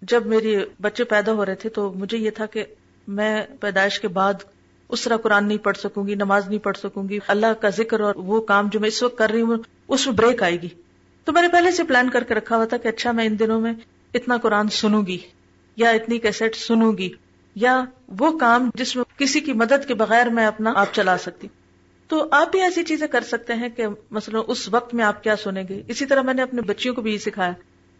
جب 0.02 0.26
میری 0.26 0.56
بچے 0.80 1.04
پیدا 1.04 1.32
ہو 1.32 1.46
رہے 1.46 1.54
تھے 1.54 1.68
تو 1.68 1.92
مجھے 1.92 2.18
یہ 2.18 2.30
تھا 2.30 2.46
کہ 2.46 2.64
میں 3.08 3.42
پیدائش 3.60 4.00
کے 4.00 4.08
بعد 4.08 4.34
اس 4.88 5.02
طرح 5.02 5.16
قرآن 5.16 5.48
نہیں 5.48 5.58
پڑھ 5.58 5.76
سکوں 5.76 6.06
گی، 6.06 6.14
نماز 6.14 6.48
نہیں 6.48 6.58
پڑھ 6.58 6.76
سکوں 6.76 7.08
گی۔ 7.08 7.18
اللہ 7.26 7.52
کا 7.60 7.68
ذکر 7.68 8.00
اور 8.00 8.14
وہ 8.14 8.40
کام 8.40 8.68
جو 8.72 8.80
میں 8.80 8.88
اس 8.88 9.02
وقت 9.02 9.18
کر 9.18 9.30
رہی 9.30 9.40
ہوں، 9.40 9.56
اس 9.88 10.06
میں 10.06 10.14
بریک 10.14 10.42
آئے 10.42 10.62
گی۔ 10.62 10.68
تو 11.24 11.32
میں 11.32 11.42
نے 11.42 11.48
پہلے 11.48 11.70
سے 11.70 11.84
پلان 11.84 12.10
کر 12.10 12.24
کے 12.24 12.34
رکھا 12.34 12.56
ہوا 12.56 12.64
تھا 12.64 12.76
کہ 12.76 12.88
اچھا 12.88 13.12
میں 13.12 13.24
ان 13.24 13.38
دنوں 13.38 13.60
میں 13.60 13.72
اتنا 14.14 14.36
قرآن 14.36 14.68
سنوں 14.68 15.06
گی، 15.06 15.18
یا 15.76 15.90
اتنی 15.90 16.18
کیسٹ 16.18 16.56
سنوں 16.56 16.98
گی، 16.98 17.10
یا 17.54 17.84
وہ 18.08 18.38
کام 18.38 18.70
جس 18.74 18.96
میں 18.96 19.04
کسی 19.18 19.40
کی 19.40 19.52
مدد 19.52 19.88
کے 19.88 19.94
بغیر 19.94 20.26
میں 20.26 20.46
اپنا 20.46 20.72
آپ 20.76 20.86
چلا 20.92 21.18
سکتی۔ 21.18 21.48
تو 22.10 22.28
آپ 22.30 22.50
بھی 22.50 22.60
ایسی 22.60 22.82
چیزیں 22.84 23.06
کر 23.06 23.20
سکتے 23.20 23.54
ہیں 23.54 23.68
کہ 23.68 23.86
مثلا 24.10 24.38
اس 24.46 24.68
وقت 24.68 24.94
میں 24.94 25.04
آپ 25.04 25.22
کیا 25.22 25.36
سنیں 25.36 25.62
گے؟ 25.68 25.82
اسی 25.88 26.06
طرح 26.06 26.22
میں 26.22 26.34
نے 26.34 26.42
اپنے 26.42 26.62
بچیوں 26.62 26.94
کو 26.94 27.02
بھی 27.02 27.12
یہ 27.12 27.18
سکھایا 27.18 27.52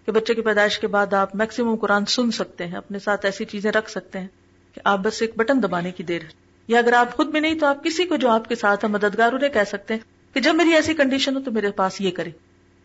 کہ 0.07 0.13
بچے 0.13 0.35
کی 0.35 0.41
پیدائش 0.41 0.79
کے 0.79 0.87
بعد 0.87 1.15
آپ 1.15 1.35
میکسیمم 1.35 1.77
قرآن 1.77 2.05
سن 2.05 2.31
سکتے 2.31 2.67
ہیں، 2.67 2.77
اپنے 2.77 2.99
ساتھ 2.99 3.25
ایسی 3.25 3.45
چیزیں 3.45 3.73
رکھ 3.73 3.91
سکتے 3.91 4.19
ہیں 4.19 4.27
کہ 4.75 4.81
آپ 4.85 4.99
بس 4.99 5.23
ایک 5.23 5.37
بٹن 5.37 5.63
دبانے 5.63 5.93
کی 5.93 6.03
دیر 6.03 6.21
یا 6.69 6.79
اگر 6.79 6.93
آپ 6.93 7.17
خود 7.17 7.29
میں 7.29 7.41
نہیں 7.41 7.59
تو 7.59 7.67
آپ 7.67 7.85
کسی 7.85 8.05
کو 8.05 8.17
جو 8.17 8.29
آپ 8.29 8.49
کے 8.49 8.55
ساتھ 8.55 8.85
ہے 8.85 8.91
مددگار 8.91 9.33
انہیں 9.33 9.51
کہہ 9.51 9.69
سکتے 9.69 9.95
ہیں 9.95 10.01
کہ 10.35 10.41
جب 10.41 10.55
میری 10.55 10.75
ایسی 10.75 10.95
کنڈیشن 10.95 11.37
ہو 11.37 11.41
تو 11.41 11.51
میرے 11.51 11.71
پاس 11.71 12.01
یہ 12.01 12.11
کرے 12.11 12.31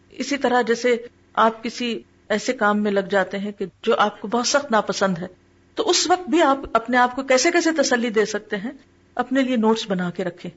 اسی 0.09 0.37
طرح 0.37 0.61
جیسے 0.61 0.95
آپ 1.33 1.63
کسی 1.63 2.01
ایسے 2.29 2.53
کام 2.53 2.83
میں 2.83 2.91
لگ 2.91 3.09
جاتے 3.09 3.39
ہیں 3.39 3.51
کہ 3.51 3.65
جو 3.83 3.95
آپ 3.97 4.21
کو 4.21 4.27
بہت 4.27 4.47
سخت 4.47 4.71
ناپسند 4.71 5.17
ہے، 5.17 5.27
تو 5.75 5.89
اس 5.89 6.09
وقت 6.09 6.29
بھی 6.29 6.41
آپ 6.41 6.57
اپنے 6.73 6.97
آپ 6.97 7.15
کو 7.15 7.23
کیسے 7.23 7.51
کیسے 7.51 7.69
تسلی 7.77 8.09
دے 8.09 8.25
سکتے 8.25 8.57
ہیں؟ 8.57 8.71
اپنے 9.15 9.41
لیے 9.41 9.55
نوٹس 9.55 9.89
بنا 9.89 10.09
کے 10.09 10.23
رکھیں۔ 10.23 10.51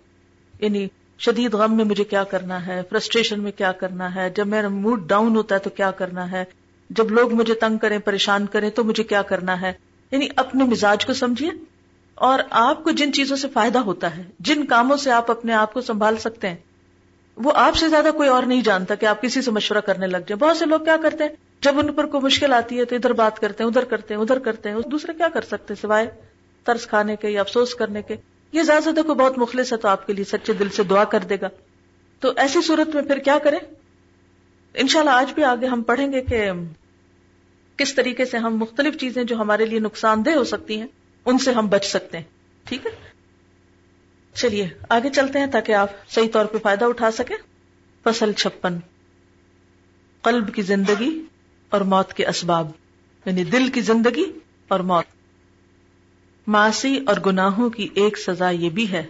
یعنی 0.60 0.88
شدید 1.18 1.54
غم 1.54 1.76
میں 1.76 1.84
مجھے 1.84 2.04
کیا 2.04 2.24
کرنا 2.24 2.66
ہے 2.66 2.82
فرسٹریشن 2.90 3.40
میں 3.40 3.52
کیا 3.52 3.72
کرنا 3.72 4.14
ہے، 4.14 4.30
جب 4.30 4.46
میرا 4.46 4.68
موڈ 4.68 5.08
ڈاؤن 5.08 5.36
ہوتا 5.36 5.54
ہے 5.54 5.60
تو 5.60 5.70
کیا 5.70 5.90
کرنا 5.90 6.32
ہے؟ 6.32 6.44
جب 6.90 7.10
لوگ 7.10 7.32
مجھے 7.32 7.54
تنگ 7.54 7.78
کریں، 7.78 7.98
پریشان 7.98 8.46
کریں 8.46 8.70
تو 8.70 8.84
مجھے 8.84 9.02
کیا 9.02 9.22
کرنا 9.22 9.60
ہے؟ 9.60 9.72
یعنی 10.10 10.28
اپنے 10.36 10.64
مزاج 10.64 11.06
کو 11.06 11.14
سمجھیے۔ 11.14 11.50
اور 12.14 12.38
آپ 12.50 12.84
کو 12.84 12.90
جن 12.90 13.12
چیزوں 13.12 13.36
سے 13.36 13.48
فائدہ 13.48 13.78
ہوتا 13.78 14.16
ہے، 14.16 14.22
جن 14.40 14.66
کاموں 14.66 14.96
سے 14.96 15.10
آپ 15.10 15.30
اپنے 15.30 15.52
آپ 15.52 15.72
کو 15.72 15.80
سنبھال 15.80 16.16
سکتے 16.16 16.48
ہیں، 16.48 16.56
وہ 17.36 17.52
آپ 17.54 17.76
سے 17.76 17.88
زیادہ 17.88 18.08
کوئی 18.16 18.28
اور 18.28 18.42
نہیں 18.42 18.62
جانتا 18.62 18.94
کہ 18.94 19.06
آپ 19.06 19.22
کسی 19.22 19.42
سے 19.42 19.50
مشورہ 19.50 19.78
کرنے 19.78 20.06
لگ 20.06 20.16
جائیں۔ 20.16 20.36
بہت 20.36 20.56
سے 20.56 20.66
لوگ 20.66 20.80
کیا 20.80 20.96
کرتے 21.02 21.24
ہیں؟ 21.24 21.30
جب 21.60 21.78
ان 21.78 21.92
پر 21.92 22.06
کوئی 22.06 22.22
مشکل 22.22 22.52
آتی 22.52 22.78
ہے 22.78 22.84
تو 22.84 22.96
ادھر 22.96 23.12
بات 23.12 23.38
کرتے 23.38 23.64
ہیں، 23.64 23.70
ادھر 23.70 23.84
کرتے 23.84 24.14
ہیں، 24.14 24.20
ادھر 24.20 24.38
کرتے 24.38 24.70
ہیں۔ 24.70 24.76
دوسرے 24.90 25.12
کیا 25.12 25.28
کر 25.28 25.40
سکتے 25.40 25.74
سوائے 25.74 26.06
ترس 26.64 26.86
کھانے 26.86 27.16
کے 27.16 27.28
یا 27.28 27.40
افسوس 27.40 27.74
کرنے 27.74 28.02
کے؟ 28.02 28.16
یہ 28.52 28.62
زیادہ 28.62 28.82
زیادہ 28.82 29.00
کوئی 29.00 29.18
بہت 29.18 29.38
مخلص 29.38 29.72
ہے 29.72 29.78
تو 29.78 29.88
آپ 29.88 30.06
کے 30.06 30.12
لیے 30.12 30.24
سچے 30.24 30.52
دل 30.52 30.68
سے 30.68 30.82
دعا 30.82 31.04
کر 31.04 31.18
دے 31.18 31.36
گا۔ 31.40 31.48
تو 32.20 32.32
ایسی 32.36 32.62
صورت 32.62 32.94
میں 32.94 33.02
پھر 33.02 33.18
کیا 33.18 33.38
کریں؟ 33.38 33.58
انشاءاللہ 34.74 35.10
آج 35.10 35.32
بھی 35.32 35.44
آگے 35.44 35.66
ہم 35.66 35.82
پڑھیں 35.82 36.12
گے 36.12 36.22
کہ 36.22 36.50
کس 37.76 37.94
طریقے 37.94 38.24
سے 38.24 38.36
ہم 38.36 38.56
مختلف 38.56 38.96
چیزیں 38.96 39.24
جو 39.24 39.36
ہمارے 39.36 39.64
لیے 39.64 39.78
نقصان 39.78 40.24
دہ 40.24 40.30
ہو 40.30 40.44
سکتی 40.44 40.80
ہیں، 40.80 40.86
ان 41.24 41.38
سے 41.38 41.52
ہم 41.52 41.68
بچ 41.68 41.84
سکتے 41.84 42.18
ہیں۔ 42.18 42.24
ٹھیک 42.64 42.86
ہے؟ 42.86 42.90
چلیے، 44.34 44.68
آگے 44.88 45.10
چلتے 45.10 45.38
ہیں 45.38 45.46
تاکہ 45.46 45.72
آپ 45.72 45.88
صحیح 46.08 46.28
طور 46.32 46.44
پہ 46.44 46.58
فائدہ 46.58 46.84
اٹھا 46.84 47.10
سکیں۔ 47.10 47.36
فصل 48.04 48.32
چھپن، 48.32 48.78
قلب 50.22 50.54
کی 50.54 50.62
زندگی 50.62 51.22
اور 51.68 51.80
موت 51.80 52.12
کے 52.12 52.26
اسباب 52.26 52.70
یعنی 53.24 53.44
دل 53.44 53.68
کی 53.68 53.80
زندگی 53.80 54.24
اور 54.68 54.80
موت۔ 54.80 55.17
معاشی 56.48 56.98
اور 57.06 57.16
گناہوں 57.26 57.70
کی 57.70 57.88
ایک 57.94 58.18
سزا 58.18 58.50
یہ 58.50 58.70
بھی 58.70 58.92
ہے 58.92 59.06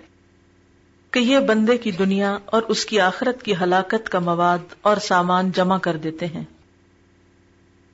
کہ 1.10 1.18
یہ 1.18 1.38
بندے 1.38 1.78
کی 1.78 1.90
دنیا 1.90 2.38
اور 2.44 2.62
اس 2.62 2.84
کی 2.84 3.00
آخرت 3.00 3.42
کی 3.42 3.52
ہلاکت 3.60 4.08
کا 4.08 4.18
مواد 4.18 4.58
اور 4.82 4.96
سامان 4.96 5.50
جمع 5.50 5.78
کر 5.78 5.96
دیتے 5.96 6.26
ہیں۔ 6.26 6.44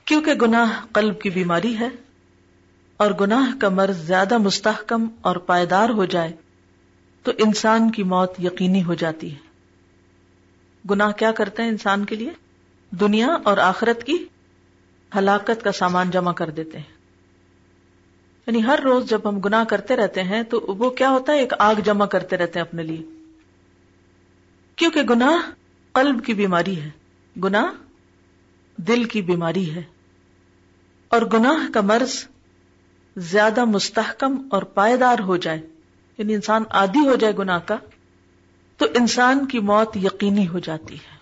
کیونکہ 0.04 0.34
گناہ 0.34 0.86
قلب 0.92 1.20
کی 1.20 1.30
بیماری 1.30 1.78
ہے 1.78 1.88
اور 2.96 3.10
گناہ 3.20 3.56
کا 3.60 3.68
مرض 3.68 3.96
زیادہ 3.96 4.38
مستحکم 4.38 5.06
اور 5.20 5.36
پائیدار 5.36 5.90
ہو 5.90 6.04
جائے 6.04 6.32
تو 7.22 7.32
انسان 7.38 7.90
کی 7.90 8.02
موت 8.02 8.32
یقینی 8.38 8.84
ہو 8.84 8.94
جاتی 8.94 9.32
ہے۔ 9.32 9.38
گناہ 10.90 11.10
کیا 11.10 11.32
کرتے 11.32 11.62
ہیں 11.62 11.70
انسان 11.70 12.04
کے 12.04 12.16
لیے؟ 12.16 12.30
دنیا 12.90 13.36
اور 13.44 13.58
آخرت 13.58 14.04
کی 14.04 14.16
ہلاکت 15.18 15.62
کا 15.62 15.72
سامان 15.72 16.10
جمع 16.10 16.32
کر 16.32 16.50
دیتے 16.50 16.78
ہیں۔ 16.78 16.93
یعنی 18.46 18.64
ہر 18.64 18.80
روز 18.84 19.08
جب 19.08 19.28
ہم 19.28 19.38
گناہ 19.40 19.64
کرتے 19.64 19.96
رہتے 19.96 20.22
ہیں 20.22 20.42
تو 20.42 20.60
وہ 20.60 20.90
کیا 20.90 21.10
ہوتا 21.10 21.32
ہے؟ 21.32 21.38
ایک 21.38 21.52
آگ 21.58 21.74
جمع 21.74 22.06
کرتے 22.06 22.36
رہتے 22.36 22.58
ہیں 22.58 22.66
اپنے 22.66 22.82
لیے۔ 22.82 23.02
کیونکہ 24.76 25.02
گناہ 25.02 25.50
قلب 25.92 26.24
کی 26.24 26.34
بیماری 26.34 26.80
ہے۔ 26.80 26.90
گناہ 27.44 27.66
دل 28.76 29.04
کی 29.04 29.22
بیماری 29.22 29.74
ہے۔ 29.74 29.82
اور 31.08 31.22
گناہ 31.22 31.72
کا 31.72 31.80
مرض 31.80 32.24
زیادہ 33.16 33.64
مستحکم 33.64 34.48
اور 34.50 34.62
پائیدار 34.62 35.18
ہو 35.18 35.36
جائے۔ 35.36 35.60
یعنی 36.18 36.34
انسان 36.34 36.62
عادی 36.70 37.08
ہو 37.08 37.14
جائے 37.14 37.36
گناہ 37.38 37.58
کا، 37.58 37.76
تو 38.76 38.86
انسان 38.94 39.46
کی 39.46 39.58
موت 39.58 39.96
یقینی 39.96 40.48
ہو 40.48 40.58
جاتی 40.58 40.94
ہے۔ 40.94 41.18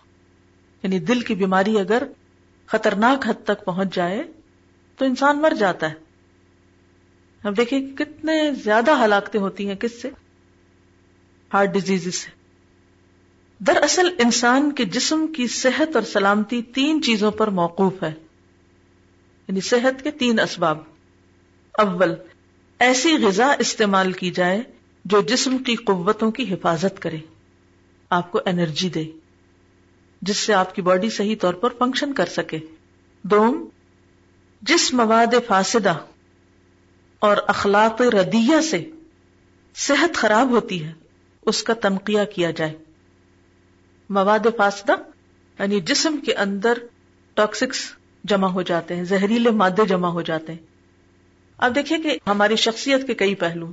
یعنی 0.83 0.99
دل 0.99 1.21
کی 1.21 1.35
بیماری 1.35 1.79
اگر 1.79 2.02
خطرناک 2.67 3.26
حد 3.26 3.45
تک 3.45 3.64
پہنچ 3.64 3.95
جائے 3.95 4.23
تو 4.97 5.05
انسان 5.05 5.38
مر 5.38 5.52
جاتا 5.59 5.91
ہے۔ 5.91 6.12
اب 7.43 7.57
دیکھیں 7.57 7.97
کتنے 7.97 8.55
زیادہ 8.55 9.05
ہلاکتیں 9.05 9.41
ہوتی 9.41 9.69
ہیں 9.69 9.75
کس 9.75 10.03
سے؟ 10.03 10.11
ہارٹ 11.55 11.69
ڈیزیز 11.73 12.15
سے۔ 12.15 12.31
دراصل 13.59 14.09
انسان 14.19 14.73
کے 14.73 14.85
جسم 14.85 15.27
کی 15.37 15.47
صحت 15.47 15.97
اور 15.97 16.03
سلامتی 16.03 16.63
تین 16.63 17.03
چیزوں 17.03 17.31
پر 17.31 17.49
موقوف 17.49 18.03
ہے۔ 18.03 18.13
یعنی 19.49 19.61
صحت 19.61 20.03
کے 20.03 20.11
تین 20.11 20.41
اسباب۔ 20.41 20.79
اول، 21.73 22.15
ایسی 22.79 23.17
غذا 23.23 23.55
استعمال 23.59 24.13
کی 24.13 24.31
جائے 24.31 24.63
جو 25.05 25.23
جسم 25.23 25.59
کی 25.59 25.77
قوتوں 25.77 26.31
کی 26.31 26.55
حفاظت 26.55 27.03
کرے، 27.03 27.19
آپ 28.11 28.33
کو 28.33 28.41
انرجی 28.47 28.89
دے، 28.89 29.05
جس 30.23 30.37
سے 30.37 30.55
آپ 30.55 30.75
کی 30.75 30.83
باڈی 30.83 31.11
صحیح 31.11 31.37
طور 31.41 31.55
پر 31.55 31.69
فنکشن 31.79 32.13
کر 32.13 32.27
سکے۔ 32.27 32.59
دوم، 33.23 33.69
جس 34.63 34.95
مواد 34.95 35.35
فاسدہ 35.47 35.95
اور 37.23 37.37
اخلاق 37.47 38.00
ردیہ 38.02 38.61
سے 38.61 38.91
صحت 39.75 40.14
خراب 40.14 40.50
ہوتی 40.50 40.85
ہے، 40.85 40.93
اس 41.47 41.62
کا 41.62 41.75
تنقیہ 41.75 42.25
کیا 42.35 42.50
جائے۔ 42.50 42.73
مواد 44.11 44.47
فاسدہ 44.57 44.93
یعنی 45.59 45.81
جسم 45.81 46.17
کے 46.17 46.35
اندر 46.35 46.79
ٹاکسکس 47.35 47.81
جمع 48.25 48.49
ہو 48.49 48.62
جاتے 48.62 48.97
ہیں، 48.97 49.05
زہریلے 49.05 49.50
مادے 49.50 49.87
جمع 49.87 50.09
ہو 50.09 50.23
جاتے 50.23 50.52
ہیں۔ 50.52 50.67
اب 51.59 51.75
دیکھیے 51.75 51.99
کہ 51.99 52.19
ہماری 52.26 52.57
شخصیت 52.57 53.07
کے 53.07 53.14
کئی 53.14 53.35
پہلو 53.35 53.73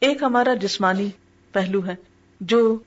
ایک 0.00 0.22
ہمارا 0.22 0.54
جسمانی 0.54 1.08
پہلو 1.52 1.86
ہے، 1.86 1.94
جو 2.40 2.78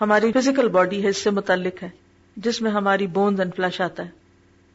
ہماری 0.00 0.32
فزیکل 0.32 0.68
باڈی 0.68 1.02
ہے، 1.02 1.08
اس 1.08 1.16
سے 1.16 1.30
متعلق 1.30 1.82
ہے، 1.82 1.88
جس 2.36 2.62
میں 2.62 2.70
ہماری 2.70 3.06
بونز 3.06 3.40
اینڈ 3.40 3.56
فلش 3.56 3.80
آتا 3.80 4.04
ہے 4.04 4.10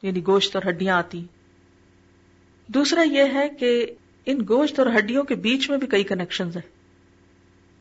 یعنی 0.02 0.26
گوشت 0.28 0.56
اور 0.56 0.70
ہڈیاں 0.70 0.98
آتی 0.98 1.26
دوسرا 2.68 3.02
یہ 3.02 3.24
ہے 3.34 3.48
کہ 3.50 3.72
ان 4.26 4.42
گوشت 4.50 4.80
اور 4.80 4.88
ہڈیوں 4.98 5.24
کے 5.24 5.36
بیچ 5.36 5.70
میں 5.70 5.78
بھی 5.78 5.88
کئی 5.88 6.04
کنیکشن 6.04 6.48
ہیں۔ 6.48 6.62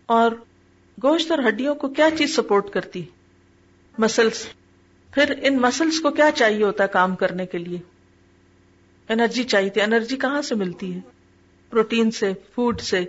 اور 0.06 0.32
گوشت 1.02 1.30
اور 1.30 1.38
ہڈیوں 1.48 1.74
کو 1.74 1.88
کیا 1.88 2.08
چیز 2.18 2.36
سپورٹ 2.36 2.70
کرتی؟ 2.70 3.02
مسلس 3.98 4.46
پھر 5.14 5.34
ان 5.42 5.56
مسلس 5.56 6.00
کو 6.00 6.10
کیا 6.10 6.30
چاہیے 6.34 6.64
ہوتا 6.64 6.84
ہے 6.84 6.88
کام 6.88 7.16
کرنے 7.16 7.46
کے 7.46 7.58
لیے؟ 7.58 7.78
انرجی 9.08 9.42
چاہیے۔ 9.42 9.70
تھی 9.70 9.80
انرجی 9.80 10.16
کہاں 10.16 10.42
سے 10.42 10.54
ملتی 10.54 10.94
ہے؟ 10.94 11.00
پروٹین 11.70 12.10
سے 12.10 12.32
فوڈ 12.54 12.80
سے۔ 12.80 13.04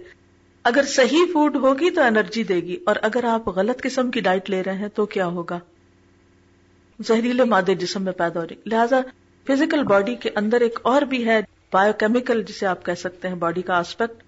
اگر 0.63 0.83
صحیح 0.87 1.25
فوڈ 1.33 1.55
ہوگی 1.55 1.89
تو 1.89 2.01
انرجی 2.01 2.43
دے 2.43 2.55
گی۔ 2.55 2.77
اور 2.85 2.95
اگر 3.01 3.23
آپ 3.23 3.47
غلط 3.47 3.81
قسم 3.81 4.11
کی 4.11 4.19
ڈائٹ 4.19 4.49
لے 4.49 4.63
رہے 4.63 4.75
ہیں 4.75 4.87
تو 4.87 5.05
کیا 5.05 5.25
ہوگا؟ 5.27 5.59
زہریلے 7.07 7.43
مادے 7.43 7.75
جسم 7.75 8.03
میں 8.03 8.13
پیدا 8.13 8.41
ہو 8.41 8.47
رہی 8.47 8.55
لہٰذا 8.65 9.01
فزیکل 9.47 9.83
باڈی 9.83 10.15
کے 10.15 10.29
اندر 10.35 10.61
ایک 10.61 10.79
اور 10.81 11.01
بھی 11.01 11.25
ہے۔ 11.25 11.41
بایو 11.75 11.93
کیمیکل 11.93 12.43
جسے 12.43 12.65
آپ 12.65 12.85
کہہ 12.85 12.93
سکتے 12.93 13.27
ہیں 13.27 13.35
باڈی 13.35 13.61
کا 13.61 13.73
آسپیکٹ 13.77 14.23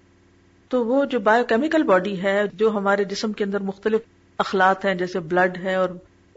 تو 0.68 0.86
وہ 0.86 1.04
جو 1.04 1.20
بایو 1.20 1.44
کیمیکل 1.44 1.82
باڈی 1.82 2.22
ہے، 2.22 2.42
جو 2.52 2.70
ہمارے 2.70 3.04
جسم 3.04 3.32
کے 3.32 3.44
اندر 3.44 3.60
مختلف 3.60 4.00
اخلاط 4.38 4.84
ہیں، 4.84 4.94
جیسے 4.94 5.20
بلڈ 5.20 5.56
ہے، 5.56 5.74
اور 5.74 5.88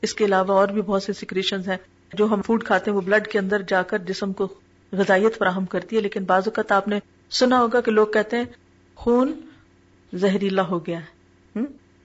اس 0.02 0.14
کے 0.14 0.26
علاوہ 0.26 0.54
اور 0.54 0.68
بھی 0.68 0.82
بہت 0.82 1.04
سے 1.04 1.14
سیکریشن 1.14 1.60
ہیں، 1.68 1.78
جو 2.14 2.26
ہم 2.26 2.42
فوڈ 2.42 2.64
کھاتے 2.64 2.92
ہیں، 2.92 2.96
وہ 2.96 3.02
بلڈ 3.02 3.28
کے 3.28 3.40
اندر 3.40 3.62
جا 3.62 3.82
کر 3.82 3.98
جسم 3.98 4.34
کو 4.34 4.48
غذائیت 4.92 5.38
فراہم 5.38 5.66
کرتی 5.66 5.96
ہے۔ 5.96 6.02
لیکن 6.02 6.24
بعض 6.24 6.42
اوقات 6.46 6.72
آپ 6.72 6.88
نے 6.88 7.00
سنا 7.32 7.60
ہوگا 7.60 7.82
کہ 7.82 7.92
لوگ 7.92 8.08
کہتے 8.08 8.38
ہیں، 8.38 8.46
خون 8.96 9.34
زہریلا 10.14 10.62
ہو 10.62 10.86
گیا 10.86 11.00
ہے 11.00 11.60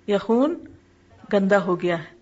یا 0.07 0.19
خون 0.19 0.55
گندا 1.33 1.65
ہو 1.65 1.83
گیا 1.83 1.99
ہے۔ 1.99 2.17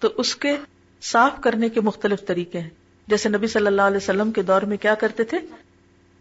تو 0.00 0.08
اس 0.16 0.36
کے 0.36 0.56
صاف 1.02 1.32
کرنے 1.42 1.68
کے 1.68 1.80
مختلف 1.80 2.26
طریقے 2.26 2.60
ہیں۔ 2.60 2.70
جیسے 3.06 3.28
نبی 3.28 3.46
صلی 3.46 3.66
اللہ 3.66 3.82
علیہ 3.82 3.96
وسلم 3.96 4.32
کے 4.32 4.42
دور 4.42 4.62
میں 4.62 4.76
کیا 4.76 4.94
کرتے 4.94 5.24
تھے؟ 5.24 5.38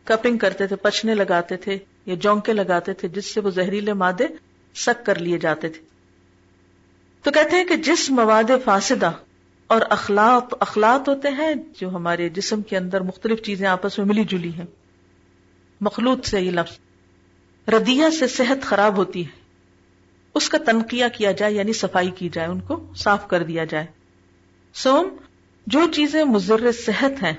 کپنگ 0.05 0.37
کرتے 0.37 0.67
تھے 0.67 0.75
پچنے 0.75 1.15
لگاتے 1.15 1.57
تھے 1.57 1.77
یا 2.05 2.15
جونکے 2.15 2.53
لگاتے 2.53 2.93
تھے، 2.93 3.07
جس 3.07 3.33
سے 3.33 3.39
وہ 3.39 3.49
زہریلے 3.49 3.93
مادے 3.93 4.27
سک 4.75 5.05
کر 5.05 5.19
لیے 5.19 5.37
جاتے 5.37 5.69
تھے۔ 5.69 5.81
تو 7.23 7.31
کہتے 7.31 7.55
ہیں 7.55 7.65
کہ 7.65 7.75
جس 7.75 8.09
مواد 8.09 8.51
فاسدہ 8.65 9.11
اور 9.67 9.81
اخلاق 9.89 10.53
اخلاق 10.59 11.09
ہوتے 11.09 11.29
ہیں 11.29 11.53
جو 11.81 11.89
ہمارے 11.89 12.29
جسم 12.29 12.61
کے 12.61 12.77
اندر 12.77 13.01
مختلف 13.01 13.41
چیزیں 13.41 13.67
آپس 13.67 13.97
میں 13.97 14.05
ملی 14.05 14.23
جلی 14.23 14.53
ہیں۔ 14.53 14.65
مخلوط 15.81 16.25
سے 16.25 16.41
یہ 16.41 16.51
لفظ 16.51 16.77
ردیا 17.69 18.11
سے 18.11 18.27
صحت 18.27 18.63
خراب 18.63 18.97
ہوتی 18.97 19.25
ہے۔ 19.25 19.39
اس 20.33 20.49
کا 20.49 20.57
تنقیہ 20.57 21.05
کیا 21.17 21.31
جائے 21.31 21.53
یعنی 21.53 21.73
صفائی 21.73 22.11
کی 22.11 22.29
جائے، 22.29 22.47
ان 22.47 22.59
کو 22.59 22.93
صاف 22.95 23.27
کر 23.27 23.43
دیا 23.43 23.63
جائے۔ 23.63 23.85
سوم، 24.73 25.09
جو 25.67 25.79
چیزیں 25.93 26.23
مضر 26.23 26.71
صحت 26.71 27.23
ہیں 27.23 27.33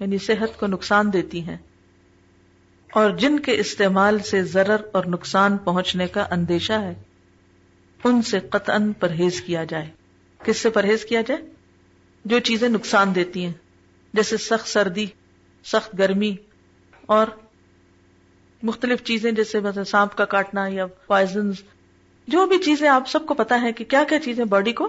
یعنی 0.00 0.18
صحت 0.18 0.60
کو 0.60 0.66
نقصان 0.66 1.12
دیتی 1.12 1.42
ہیں 1.42 1.56
اور 2.96 3.10
جن 3.10 3.40
کے 3.40 3.60
استعمال 3.60 4.18
سے 4.18 4.42
ضرر 4.42 4.76
اور 4.92 5.04
نقصان 5.04 5.56
پہنچنے 5.56 6.06
کا 6.06 6.26
اندیشہ 6.30 6.72
ہے، 6.72 6.94
ان 8.04 8.22
سے 8.22 8.40
قطعا 8.40 8.78
پرہیز 9.00 9.40
کیا 9.40 9.64
جائے۔ 9.64 9.90
کس 10.44 10.56
سے 10.56 10.70
پرہیز 10.70 11.04
کیا 11.04 11.20
جائے؟ 11.20 11.40
جو 12.24 12.38
چیزیں 12.38 12.68
نقصان 12.68 13.14
دیتی 13.14 13.44
ہیں، 13.44 13.52
جیسے 14.12 14.36
سخت 14.36 14.68
سردی، 14.68 15.06
سخت 15.64 15.98
گرمی 15.98 16.36
اور 17.06 17.26
مختلف 18.62 19.02
چیزیں، 19.02 19.32
جیسے 19.32 19.60
مثلا 19.60 19.84
سانپ 19.84 20.16
کا 20.16 20.24
کاٹنا 20.24 20.66
یا 20.66 20.86
پوائزن 20.86 21.50
جو 22.28 22.46
بھی 22.46 22.58
چیزیں 22.58 22.88
آپ 22.88 23.08
سب 23.08 23.26
کو 23.26 23.34
پتا 23.34 23.60
ہے 23.62 23.72
کہ 23.72 23.84
کیا 23.84 24.04
کیا 24.08 24.18
چیزیں 24.18 24.44
باڈی 24.44 24.72
کو 24.72 24.88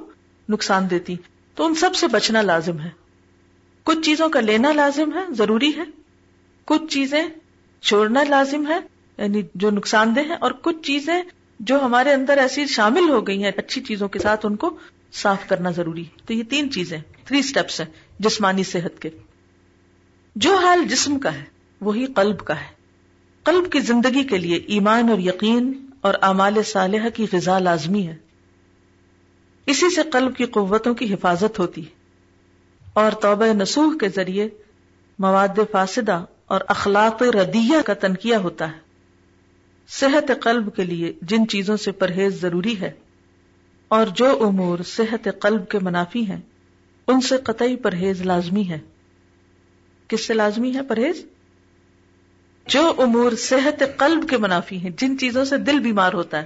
نقصان 0.49 0.89
دیتی 0.89 1.15
تو 1.55 1.65
ان 1.65 1.75
سب 1.75 1.95
سے 1.95 2.07
بچنا 2.07 2.41
لازم 2.41 2.79
ہے۔ 2.79 2.89
کچھ 3.83 3.99
چیزوں 4.01 4.29
کا 4.29 4.39
لینا 4.39 4.71
لازم 4.73 5.13
ہے، 5.13 5.33
ضروری 5.33 5.71
ہے۔ 5.77 5.83
کچھ 6.65 6.93
چیزیں 6.93 7.23
چھوڑنا 7.81 8.24
لازم 8.24 8.67
ہے 8.67 8.79
یعنی 9.17 9.41
جو 9.55 9.72
نقصان 9.72 10.15
دہ 10.15 10.19
ہے 10.19 10.34
اور 10.34 10.51
کچھ 10.51 10.81
چیزیں 10.84 11.22
جو 11.60 11.79
ہمارے 11.81 12.13
اندر 12.13 12.38
ایسی 12.38 12.65
شامل 12.65 13.10
ہو 13.10 13.27
گئی 13.27 13.43
ہیں، 13.43 13.51
اچھی 13.57 13.81
چیزوں 13.81 14.07
کے 14.07 14.19
ساتھ 14.19 14.46
ان 14.46 14.55
کو 14.55 14.77
صاف 15.13 15.50
کرنا 15.50 15.72
ضروری۔ 15.72 16.03
تو 16.25 16.34
یہ 16.34 16.43
تین 16.43 16.72
چیزیں 16.72 16.98
تھری 17.25 17.41
سٹیپس 17.41 17.81
ہیں، 17.81 17.88
جسمانی 18.19 18.63
صحت 18.63 19.01
کے۔ 19.01 19.10
جو 20.36 20.55
حال 20.55 20.84
جسم 20.84 21.19
کا 21.19 21.34
ہے، 21.34 21.43
وہی 21.81 22.05
قلب 22.05 22.39
کا 22.39 22.62
ہے۔ 22.62 22.77
قلب 23.43 23.72
کی 23.72 23.79
زندگی 23.79 24.24
کے 24.24 24.38
لیے 24.38 24.55
ایمان 24.55 25.10
اور 25.10 25.19
یقین 25.19 25.86
اور 26.01 26.13
اعمال 26.22 26.63
صالحہ 26.63 27.10
کی 27.10 27.25
غذا 27.31 27.60
لازمی 27.60 28.07
ہے۔ 28.07 28.15
اسی 29.65 29.96
سے 29.96 30.01
قلب 30.13 30.36
کی 30.36 30.46
قوتوں 30.46 30.93
کی 30.93 31.13
حفاظت 31.13 31.60
ہوتی 31.60 31.86
ہے۔ 31.86 31.98
اور 32.93 33.12
توبہ 33.12 33.46
نسوح 33.46 33.98
کے 33.98 34.10
ذریعے 34.10 34.50
مواد 35.19 35.60
فاسدہ 35.72 36.25
اور 36.48 36.62
اخلاق 36.68 37.24
ردیہ 37.24 37.82
کا 37.86 37.94
تنقیہ 37.94 38.36
ہوتا 38.36 38.72
ہے۔ 38.72 38.80
صحت 39.88 40.32
قلب 40.42 40.75
کے 40.75 40.84
لیے 40.84 41.13
جن 41.22 41.48
چیزوں 41.48 41.77
سے 41.77 41.92
پرہیز 41.92 42.42
ضروری 42.42 42.82
ہے، 42.82 42.92
اور 43.88 44.06
جو 44.06 44.44
امور 44.44 44.80
صحت 44.80 45.27
قلب 45.42 45.70
کے 45.70 45.80
منافی 45.80 46.25
ہیں، 46.25 46.42
ان 47.08 47.22
سے 47.22 47.38
قطعی 47.38 47.75
پرہیز 47.75 48.22
لازمی 48.22 48.70
ہے۔ 48.70 48.80
کس 50.08 50.25
سے 50.25 50.34
لازمی 50.34 50.75
ہے 50.75 50.82
پرہیز؟ 50.82 51.25
جو 52.68 52.94
امور 52.98 53.32
صحت 53.32 53.84
قلب 53.98 54.30
کے 54.30 54.38
منافی 54.38 54.77
ہیں، 54.77 54.89
جن 54.89 55.18
چیزوں 55.18 55.46
سے 55.46 55.58
دل 55.58 55.80
بیمار 55.80 56.13
ہوتا 56.13 56.39
ہے۔ 56.39 56.46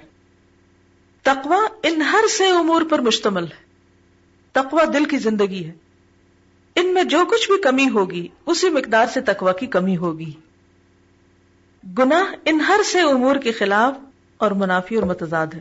تقوا 1.21 1.67
ان 1.83 2.01
ہر 2.01 2.27
سے 2.37 2.47
امور 2.47 2.81
پر 2.89 2.99
مشتمل 2.99 3.43
ہے۔ 3.43 3.63
تقوا 4.51 4.83
دل 4.93 5.05
کی 5.05 5.17
زندگی 5.17 5.65
ہے۔ 5.65 5.71
ان 6.75 6.93
میں 6.93 7.03
جو 7.03 7.25
کچھ 7.25 7.51
بھی 7.51 7.61
کمی 7.61 7.89
ہوگی، 7.89 8.27
اسی 8.45 8.69
مقدار 8.69 9.05
سے 9.13 9.21
تقوا 9.21 9.51
کی 9.51 9.67
کمی 9.67 9.97
ہوگی۔ 9.97 10.31
گناہ 11.97 12.35
ان 12.45 12.59
ہر 12.59 12.79
سے 12.91 13.01
امور 13.01 13.35
کے 13.35 13.51
خلاف 13.51 13.93
اور 14.37 14.51
منافی 14.51 14.95
اور 14.95 15.03
متضاد 15.03 15.47
ہے۔ 15.47 15.59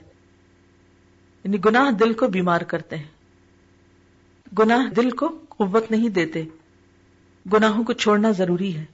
یعنی 1.44 1.56
گناہ 1.64 1.90
دل 1.90 2.12
کو 2.12 2.26
بیمار 2.26 2.60
کرتے 2.60 2.96
ہیں۔ 2.96 3.08
گناہ 4.58 4.90
دل 4.90 5.10
کو 5.10 5.28
قوت 5.48 5.90
نہیں 5.90 6.08
دیتے۔ 6.08 6.44
گناہوں 7.52 7.84
کو 7.84 7.92
چھوڑنا 7.92 8.30
ضروری 8.30 8.76
ہے۔ 8.76 8.84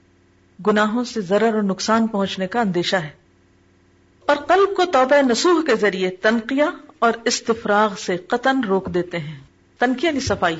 گناہوں 0.67 1.03
سے 1.03 1.21
ضرر 1.21 1.55
اور 1.55 1.63
نقصان 1.63 2.07
پہنچنے 2.07 2.47
کا 2.47 2.61
اندیشہ 2.61 2.95
ہے۔ 2.95 3.09
اور 4.25 4.35
قلب 4.35 4.75
کو 4.75 4.85
توبہ 4.85 5.31
نسوح 5.31 5.65
کے 5.65 5.75
ذریعے 5.75 6.09
تنقیہ 6.09 6.63
اور 6.99 7.13
استفراغ 7.25 7.95
سے 7.95 8.17
قطن 8.17 8.63
روک 8.63 8.93
دیتے 8.93 9.19
ہیں۔ 9.19 9.39
تنقیہ 9.79 10.09
نہیں 10.09 10.19
صفائی۔ 10.19 10.55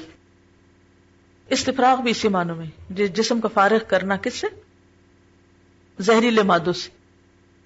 استفراغ 1.50 2.02
بھی 2.02 2.12
اسی 2.12 2.28
معنوں 2.28 2.56
میں 2.56 2.66
جسم 2.90 3.42
کا 3.42 3.48
فارغ 3.54 3.78
کرنا 3.88 4.16
کس 4.16 4.34
سے؟ 4.34 4.48
زہریلے 6.00 6.44
مادوں 6.44 6.74
سے۔ 6.74 6.90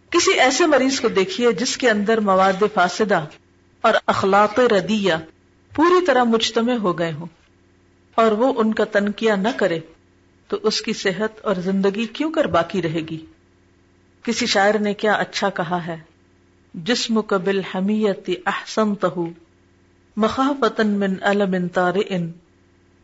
کسی 0.09 0.39
ایسے 0.39 0.65
مریض 0.65 0.99
کو 0.99 1.07
دیکھیے 1.07 1.51
جس 1.51 1.77
کے 1.77 1.89
اندر 1.89 2.19
مواد 2.19 2.63
فاسدہ 2.73 3.25
اور 3.81 3.93
اخلاق 4.05 4.59
ردیہ 4.59 5.13
پوری 5.75 6.05
طرح 6.05 6.23
مجتمع 6.23 6.75
ہو 6.75 6.99
گئے 6.99 7.11
ہوں 7.11 7.25
اور 8.15 8.31
وہ 8.31 8.53
ان 8.57 8.73
کا 8.73 8.83
تنقیہ 8.83 9.33
نہ 9.33 9.47
کرے، 9.57 9.79
تو 10.47 10.57
اس 10.63 10.81
کی 10.81 10.93
صحت 10.93 11.41
اور 11.41 11.55
زندگی 11.55 12.05
کیوں 12.05 12.31
کر 12.31 12.45
باقی 12.45 12.81
رہے 12.81 13.01
گی؟ 13.01 13.25
کسی 14.23 14.45
شاعر 14.45 14.79
نے 14.79 14.93
کیا 14.93 15.13
اچھا 15.13 15.49
کہا 15.49 15.85
ہے، 15.87 15.97
جسم 16.73 17.21
قبل 17.21 17.61
حمیت 17.75 18.29
احسن 18.45 18.95
تہو 18.95 19.27
مخافت 20.17 20.81
من 20.81 21.15
علم 21.21 21.67
تار 21.67 21.93
ان 22.09 22.31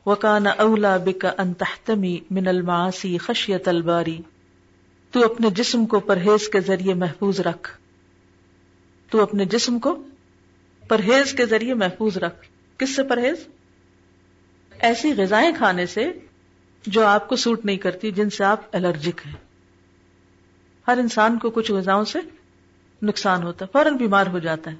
وکان 0.08 0.48
اولا 0.48 0.98
بک 0.98 1.26
ان 1.38 1.54
تحتمی 1.54 2.20
من 2.30 2.48
المعاصی 2.48 3.18
خشیت 3.18 3.68
الباری 3.68 4.18
تو 5.12 5.26
اپنے 5.26 5.50
جسم 5.50 5.86
کو 5.86 6.00
پرہیز 6.00 6.50
کے 6.50 6.60
ذریعے 6.60 6.94
محفوظ 6.94 7.40
رکھ۔ 7.40 7.78
تو 9.10 9.22
اپنے 9.22 9.46
جسم 9.46 9.80
کو 9.80 10.04
پرہیز 10.88 11.34
کے 11.34 11.46
ذریعے 11.46 11.74
محفوظ 11.74 12.18
رکھ۔ 12.18 12.48
کس 12.78 12.96
سے 12.96 13.04
پرہیز؟ 13.04 13.48
ایسی 14.80 15.14
غذائیں 15.18 15.52
کھانے 15.58 15.86
سے 15.86 16.12
جو 16.86 17.06
آپ 17.06 17.30
کو 17.30 17.36
سوٹ 17.36 17.66
نہیں 17.66 17.78
کرتی، 17.78 18.12
جن 18.12 18.30
سے 18.30 18.44
آپ 18.44 18.62
الرجک 18.72 19.22
ہیں۔ 19.26 19.36
ہر 20.88 20.98
انسان 20.98 21.40
کو 21.40 21.50
کچھ 21.50 21.72
غذاؤں 21.72 22.05
سے 22.05 22.20
نقصان 23.01 23.44
ہوتا 23.44 23.66
ہے، 23.66 23.70
فوراً 23.74 23.98
بیمار 23.98 24.27
ہو 24.27 24.40
جاتا 24.40 24.72
ہے۔ 24.72 24.75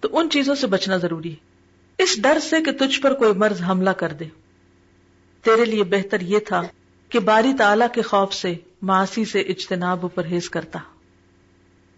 تو 0.00 0.08
ان 0.12 0.30
چیزوں 0.30 0.54
سے 0.54 0.66
بچنا 0.66 0.96
ضروری 0.96 1.32
ہے۔ 1.32 1.49
اس 2.02 2.22
ڈر 2.22 2.38
سے 2.38 2.56
کہ 2.62 2.86
تجھ 2.86 3.00
پر 3.00 3.14
کوئی 3.14 3.32
مرض 3.34 3.62
حملہ 3.62 3.90
کر 3.90 4.12
دے۔ 4.12 4.24
تیرے 5.42 5.64
لیے 5.64 5.84
بہتر 5.84 6.20
یہ 6.20 6.38
تھا 6.38 6.62
کہ 7.08 7.18
باری 7.18 7.52
تعالی 7.58 7.84
کے 7.94 8.02
خوف 8.02 8.34
سے 8.34 8.54
معاشی 8.82 9.24
سے 9.24 9.40
اجتناب 9.40 10.04
و 10.04 10.08
پرہیز 10.08 10.50
کرتا۔ 10.50 10.78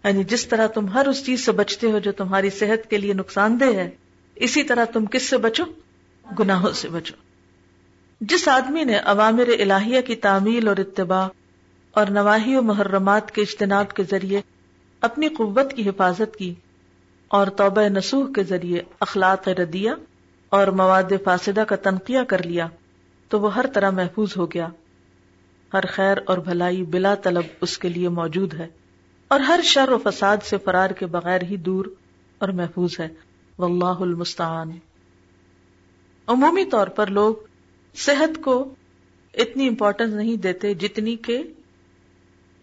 یعنی 0.03 0.23
جس 0.23 0.47
طرح 0.47 0.67
تم 0.67 0.87
ہر 0.87 1.07
اس 1.07 1.25
چیز 1.25 1.45
سے 1.45 1.51
بچتے 1.51 1.91
ہو 1.91 1.99
جو 1.99 2.11
تمہاری 2.11 2.49
صحت 2.49 2.89
کے 2.89 2.97
لیے 2.97 3.13
نقصان 3.13 3.59
دہ 3.59 3.65
ہے، 3.65 3.89
اسی 4.35 4.63
طرح 4.63 4.85
تم 4.85 5.05
کس 5.05 5.29
سے 5.29 5.37
بچو؟ 5.37 5.63
گناہوں 6.39 6.71
سے 6.71 6.89
بچو۔ 6.89 7.15
جس 8.21 8.47
آدمی 8.47 8.83
نے 8.83 8.97
عوامر 8.97 9.47
الہیہ 9.47 10.01
کی 10.01 10.15
تعمیل 10.15 10.67
اور 10.67 10.77
اتباع 10.77 11.27
اور 11.91 12.05
نواحی 12.07 12.55
و 12.55 12.61
محرمات 12.61 13.31
کے 13.31 13.41
اجتناب 13.41 13.93
کے 13.93 14.03
ذریعے 14.09 14.41
اپنی 15.01 15.27
قوت 15.27 15.73
کی 15.73 15.89
حفاظت 15.89 16.35
کی 16.37 16.53
اور 17.33 17.47
توبہ 17.47 17.81
نسوح 17.81 18.31
کے 18.35 18.43
ذریعے 18.43 18.81
اخلاق 18.99 19.47
ردیہ 19.47 19.91
اور 20.49 20.67
مواد 20.67 21.03
فاسدہ 21.23 21.61
کا 21.61 21.75
تنقیہ 21.75 22.19
کر 22.19 22.43
لیا، 22.43 22.67
تو 23.27 23.39
وہ 23.39 23.55
ہر 23.55 23.65
طرح 23.73 23.89
محفوظ 23.89 24.37
ہو 24.37 24.45
گیا۔ 24.45 24.67
ہر 25.73 25.85
خیر 25.87 26.17
اور 26.25 26.37
بھلائی 26.37 26.83
بلا 26.83 27.15
طلب 27.15 27.43
اس 27.61 27.77
کے 27.77 27.89
لیے 27.89 28.09
موجود 28.09 28.53
ہے 28.53 28.67
اور 29.27 29.39
ہر 29.39 29.59
شر 29.63 29.89
و 29.89 29.97
فساد 29.97 30.37
سے 30.43 30.57
فرار 30.57 30.89
کے 30.89 31.05
بغیر 31.05 31.43
ہی 31.43 31.57
دور 31.57 31.85
اور 32.37 32.49
محفوظ 32.49 32.99
ہے۔ 32.99 33.07
واللہ 33.57 33.99
المستعان۔ 33.99 34.71
عمومی 36.27 36.65
طور 36.65 36.87
پر 36.87 37.07
لوگ 37.07 37.35
صحت 37.95 38.43
کو 38.43 38.75
اتنی 39.33 39.67
امپورٹینس 39.67 40.13
نہیں 40.13 40.35
دیتے 40.35 40.73
جتنی 40.73 41.15
کہ 41.15 41.43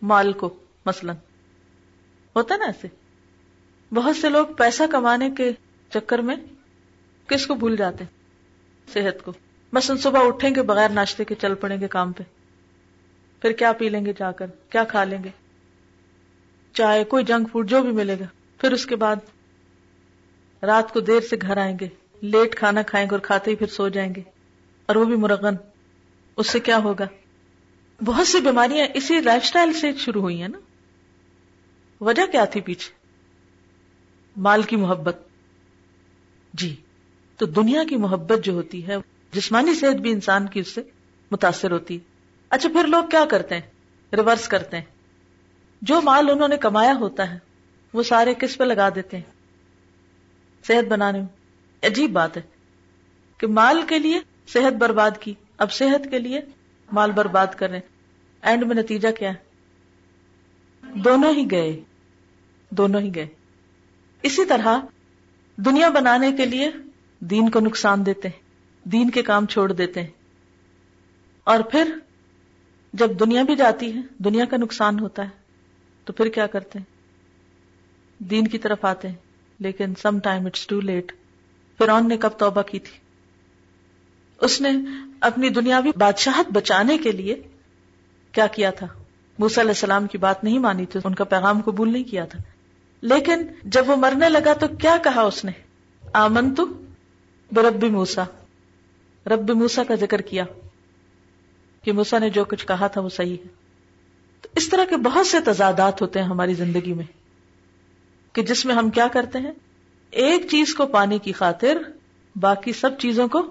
مال 0.02 0.32
کو، 0.32 0.54
مثلا۔ 0.86 1.12
ہوتا 2.36 2.56
نا 2.56 2.64
ایسے؟ 2.64 2.99
بہت 3.94 4.16
سے 4.16 4.28
لوگ 4.28 4.46
پیسہ 4.46 4.82
کمانے 4.90 5.30
کے 5.30 5.52
چکر 5.94 6.18
میں 6.18 6.36
کس 7.26 7.46
کو 7.46 7.54
بھول 7.54 7.76
جاتے 7.76 8.04
صحت 8.92 9.24
کو۔ 9.24 9.32
مثلا 9.72 9.96
صبح 9.96 10.26
اٹھیں 10.26 10.54
گے 10.54 10.62
بغیر 10.62 10.88
ناشتے 10.88 11.24
کے، 11.24 11.34
چل 11.34 11.54
پڑیں 11.54 11.80
گے 11.80 11.88
کام 11.88 12.12
پہ۔ 12.12 12.22
پھر 13.42 13.52
کیا 13.52 13.72
پی 13.72 13.88
لیں 13.88 14.06
گے 14.06 14.12
جا 14.18 14.32
کر؟ 14.32 14.46
کیا 14.46 14.84
کھا 14.84 15.04
لیں 15.04 15.24
گے؟ 15.24 15.28
چائے، 16.72 17.04
کوئی 17.04 17.24
جنک 17.24 17.48
فوڈ، 17.52 17.70
جو 17.70 17.82
بھی 17.82 17.92
ملے 17.92 18.16
گا۔ 18.20 18.24
پھر 18.58 18.72
اس 18.72 18.86
کے 18.86 18.96
بعد 18.96 19.16
رات 20.62 20.92
کو 20.92 21.00
دیر 21.00 21.20
سے 21.20 21.36
گھر 21.42 21.56
آئیں 21.56 21.78
گے۔ 21.80 21.88
لیٹ 22.20 22.56
کھانا 22.56 22.82
کھائیں 22.82 23.06
گے 23.06 23.14
اور 23.14 23.20
کھاتے 23.20 23.50
ہی 23.50 23.56
پھر 23.56 23.66
سو 23.66 23.88
جائیں 23.88 24.14
گے۔ 24.14 24.22
اور 24.86 24.96
وہ 24.96 25.04
بھی 25.04 25.16
مرغن۔ 25.16 25.54
اس 26.36 26.50
سے 26.50 26.60
کیا 26.60 26.78
ہوگا؟ 26.78 27.06
بہت 28.04 28.26
سی 28.26 28.40
بیماریاں 28.40 28.86
اسی 28.94 29.20
لائف 29.20 29.42
اسٹائل 29.44 29.72
سے 29.72 29.92
شروع 29.92 30.22
ہوئی 30.22 30.40
ہیں 30.40 30.48
نا۔ 30.48 30.58
وجہ 32.00 32.26
کیا 32.32 32.44
تھی 32.44 32.60
پیچھے؟ 32.60 32.99
مال 34.40 34.62
کی 34.62 34.76
محبت۔ 34.76 35.16
جی 36.52 36.76
تو 37.36 37.46
دنیا 37.46 37.84
کی 37.84 37.96
محبت 37.96 38.44
جو 38.44 38.52
ہوتی 38.52 38.86
ہے، 38.86 38.96
جسمانی 39.32 39.74
صحت 39.74 40.00
بھی 40.00 40.12
انسان 40.12 40.46
کی 40.46 40.60
اس 40.60 40.68
سے 40.68 40.82
متاثر 41.30 41.70
ہوتی۔ 41.70 41.94
ہے 41.94 42.00
اچھا 42.50 42.68
پھر 42.68 42.86
لوگ 42.86 43.04
کیا 43.10 43.24
کرتے 43.30 43.54
ہیں؟ 43.54 43.62
ریورس 44.12 44.48
کرتے 44.48 44.76
ہیں۔ 44.76 44.84
جو 45.82 46.00
مال 46.00 46.30
انہوں 46.30 46.48
نے 46.48 46.56
کمایا 46.56 46.94
ہوتا 47.00 47.30
ہے، 47.30 47.38
وہ 47.92 48.02
سارے 48.02 48.34
کس 48.34 48.58
پہ 48.58 48.64
لگا 48.64 48.88
دیتے 48.94 49.16
ہیں؟ 49.16 49.24
صحت 50.66 50.88
بنانے 50.88 51.18
میں۔ 51.18 51.28
عجیب 51.86 52.12
بات 52.12 52.36
ہے 52.36 52.42
کہ 53.38 53.46
مال 53.46 53.82
کے 53.88 53.98
لیے 53.98 54.20
صحت 54.46 54.72
برباد 54.72 55.10
کی۔ 55.20 55.34
اب 55.58 55.72
صحت 55.72 56.10
کے 56.10 56.18
لیے 56.18 56.40
مال 56.92 57.12
برباد 57.12 57.46
کر 57.56 57.70
رہے 57.70 57.80
اینڈ 58.42 58.64
میں 58.64 58.76
نتیجہ 58.76 59.08
کیا 59.18 59.32
ہے؟ 59.32 59.38
دونوں 60.94 61.34
ہی 61.34 61.50
گئے۔ 61.50 61.80
دونوں 62.70 63.00
ہی 63.00 63.14
گئے۔ 63.14 63.26
اسی 64.22 64.44
طرح 64.44 64.78
دنیا 65.56 65.88
بنانے 65.88 66.32
کے 66.32 66.46
لیے 66.46 66.70
دین 67.18 67.48
کو 67.48 67.60
نقصان 67.60 68.06
دیتے 68.06 68.28
ہیں، 68.28 68.40
دین 68.88 69.10
کے 69.10 69.22
کام 69.22 69.46
چھوڑ 69.46 69.72
دیتے 69.72 70.00
ہیں۔ 70.00 70.10
اور 71.44 71.60
پھر 71.60 71.98
جب 72.92 73.20
دنیا 73.20 73.42
بھی 73.42 73.56
جاتی 73.56 73.94
ہے، 73.94 74.00
دنیا 74.18 74.44
کا 74.44 74.56
نقصان 74.56 74.98
ہوتا 74.98 75.22
ہے، 75.22 75.28
تو 76.04 76.12
پھر 76.12 76.28
کیا 76.28 76.46
کرتے 76.46 76.78
ہیں؟ 76.78 76.86
دین 78.18 78.46
کی 78.46 78.58
طرف 78.58 78.84
آتے 78.84 79.08
ہیں، 79.08 79.14
لیکن 79.58 79.94
some 79.94 80.18
time 80.18 80.46
it's 80.46 80.66
too 80.66 80.80
late 80.80 81.12
پھر 81.78 82.00
نے 82.00 82.16
کب 82.16 82.28
توبہ 82.28 82.62
کی 82.62 82.78
تھی؟ 82.78 82.98
اس 84.40 84.60
نے 84.60 84.68
اپنی 85.20 85.48
دنیاوی 85.48 85.90
بادشاہت 85.96 86.46
بچانے 86.52 86.98
کے 86.98 87.12
لیے 87.12 87.42
کیا 88.32 88.46
کیا 88.46 88.70
تھا؟ 88.70 88.86
موسا 89.38 89.60
علیہ 89.60 89.70
السلام 89.70 90.06
کی 90.06 90.18
بات 90.18 90.44
نہیں 90.44 90.58
مانی 90.58 90.86
تھی، 90.86 91.00
ان 91.04 91.14
کا 91.14 91.24
پیغام 91.24 91.60
قبول 91.60 91.92
نہیں 91.92 92.04
کیا 92.04 92.24
تھا۔ 92.24 92.38
لیکن 93.02 93.46
جب 93.64 93.90
وہ 93.90 93.96
مرنے 93.96 94.28
لگا 94.28 94.52
تو 94.52 94.66
کیا 94.68 94.96
کہا 95.04 95.20
اس 95.20 95.44
نے؟ 95.44 95.52
آمن 96.12 96.54
تو 96.54 96.66
برب 97.52 97.84
موسا 97.84 98.24
رب 99.26 99.50
موسا 99.50 99.84
کا 99.84 99.94
ذکر 99.94 100.20
کیا 100.20 100.44
کہ 101.82 101.92
موسا 101.92 102.18
نے 102.18 102.30
جو 102.30 102.44
کچھ 102.44 102.66
کہا 102.66 102.86
تھا 102.86 103.00
وہ 103.00 103.08
صحیح 103.08 103.36
ہے۔ 103.44 103.48
تو 104.40 104.48
اس 104.56 104.68
طرح 104.68 104.84
کے 104.84 104.96
بہت 104.96 105.26
سے 105.26 105.40
تضادات 105.40 106.02
ہوتے 106.02 106.18
ہیں 106.18 106.26
ہماری 106.26 106.54
زندگی 106.54 106.92
میں 106.92 107.04
کہ 108.32 108.42
جس 108.42 108.66
میں 108.66 108.74
ہم 108.74 108.90
کیا 108.90 109.08
کرتے 109.12 109.38
ہیں؟ 109.38 109.52
ایک 110.10 110.46
چیز 110.50 110.74
کو 110.74 110.86
پانے 110.86 111.18
کی 111.18 111.32
خاطر 111.32 111.78
باقی 112.36 112.72
سب 112.72 112.98
چیزوں 112.98 113.28
کو 113.28 113.42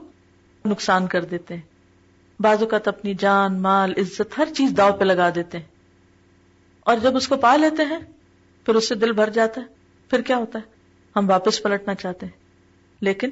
نقصان 0.65 1.07
کر 1.07 1.25
دیتے 1.25 1.53
ہیں۔ 1.53 1.61
بعض 2.39 2.61
اوقات 2.61 2.87
اپنی 2.87 3.13
جان، 3.13 3.61
مال، 3.61 3.93
عزت، 3.97 4.37
ہر 4.37 4.47
چیز 4.57 4.73
داؤ 4.77 4.91
پہ 4.91 5.03
لگا 5.03 5.29
دیتے 5.35 5.57
ہیں۔ 5.57 5.65
اور 6.79 6.97
جب 6.97 7.15
اس 7.15 7.27
کو 7.27 7.37
پا 7.37 7.55
لیتے 7.55 7.83
ہیں 7.83 7.99
پھر 8.69 8.75
اس 8.75 8.89
سے 8.89 8.95
دل 8.95 9.11
بھر 9.11 9.29
جاتا 9.29 9.61
ہے۔ 9.61 9.65
پھر 10.09 10.21
کیا 10.21 10.37
ہوتا 10.37 10.59
ہے؟ 10.59 10.71
ہم 11.15 11.29
واپس 11.29 11.63
پلٹنا 11.63 11.95
چاہتے 11.95 12.25
ہیں۔ 12.25 12.33
لیکن 13.01 13.29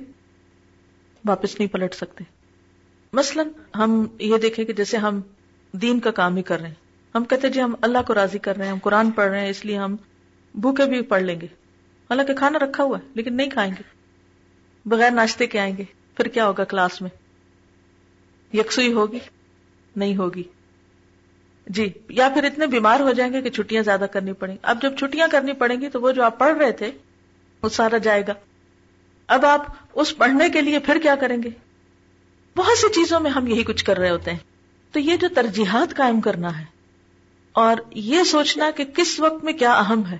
واپس 1.27 1.59
نہیں 1.59 1.73
پلٹ 1.73 1.93
سکتے۔ 1.93 2.23
مثلا 3.13 3.43
ہم 3.75 4.05
یہ 4.19 4.37
دیکھیں 4.37 4.65
کہ 4.65 4.73
جیسے 4.73 4.97
ہم 4.97 5.21
دین 5.71 5.99
کا 5.99 6.11
کام 6.11 6.35
ہی 6.35 6.43
کر 6.43 6.59
رہے 6.59 6.67
ہیں۔ 6.67 6.75
ہم 7.15 7.23
کہتے 7.23 7.49
جی 7.49 7.61
ہم 7.61 7.75
اللہ 7.81 7.97
کو 8.07 8.13
راضی 8.13 8.39
کر 8.39 8.57
رہے 8.57 8.65
ہیں، 8.65 8.71
ہم 8.71 8.79
قرآن 8.79 9.11
پڑھ 9.11 9.29
رہے 9.29 9.39
ہیں، 9.39 9.49
اس 9.49 9.65
لیے 9.65 9.77
ہم 9.77 9.95
بھوکے 10.55 10.85
بھی 10.85 11.01
پڑھ 11.01 11.23
لیں 11.23 11.41
گے۔ 11.41 11.47
حالانکہ 12.09 12.33
کھانا 12.33 12.59
رکھا 12.59 12.83
ہوا 12.83 12.99
ہے، 12.99 13.07
لیکن 13.13 13.37
نہیں 13.37 13.49
کھائیں 13.49 13.73
گے۔ 13.79 13.83
بغیر 14.85 15.11
ناشتے 15.11 15.47
کے 15.47 15.59
آئیں 15.59 15.77
گے۔ 15.77 15.83
پھر 16.15 16.27
کیا 16.27 16.47
ہوگا 16.47 16.63
کلاس 16.63 17.01
میں؟ 17.01 17.09
یکسوئی 18.53 18.93
ہوگی؟ 18.93 19.19
نہیں 19.95 20.17
ہوگی۔ 20.17 20.43
جی 21.67 21.87
یا 22.09 22.27
پھر 22.29 22.43
اتنے 22.43 22.67
بیمار 22.67 22.99
ہو 22.99 23.11
جائیں 23.11 23.31
گے 23.33 23.41
کہ 23.41 23.49
چھٹیاں 23.49 23.83
زیادہ 23.83 24.05
کرنی 24.11 24.33
پڑیں۔ 24.33 24.53
گی 24.53 24.59
اب 24.61 24.81
جب 24.81 24.97
چھٹیاں 24.97 25.27
کرنی 25.31 25.53
پڑیں 25.53 25.79
گی 25.81 25.89
تو 25.89 26.01
وہ 26.01 26.11
جو 26.11 26.23
آپ 26.23 26.37
پڑھ 26.39 26.57
رہے 26.57 26.71
تھے، 26.71 26.91
وہ 27.63 27.69
سارا 27.69 27.97
جائے 27.97 28.23
گا۔ 28.27 28.33
اب 29.29 29.45
آپ 29.45 29.65
اس 29.93 30.17
پڑھنے 30.17 30.49
کے 30.49 30.61
لیے 30.61 30.79
پھر 30.79 30.97
کیا 31.03 31.15
کریں 31.15 31.43
گے؟ 31.43 31.49
بہت 32.55 32.77
سی 32.77 32.93
چیزوں 32.93 33.19
میں 33.19 33.31
ہم 33.31 33.47
یہی 33.47 33.63
کچھ 33.63 33.83
کر 33.85 33.97
رہے 33.97 34.09
ہوتے 34.09 34.31
ہیں۔ 34.31 34.37
تو 34.93 34.99
یہ 34.99 35.17
جو 35.17 35.27
ترجیحات 35.35 35.95
قائم 35.95 36.21
کرنا 36.21 36.59
ہے، 36.59 36.63
اور 37.51 37.77
یہ 37.91 38.23
سوچنا 38.23 38.69
کہ 38.75 38.85
کس 38.85 39.19
وقت 39.19 39.43
میں 39.43 39.53
کیا 39.53 39.73
اہم 39.73 40.05
ہے، 40.05 40.17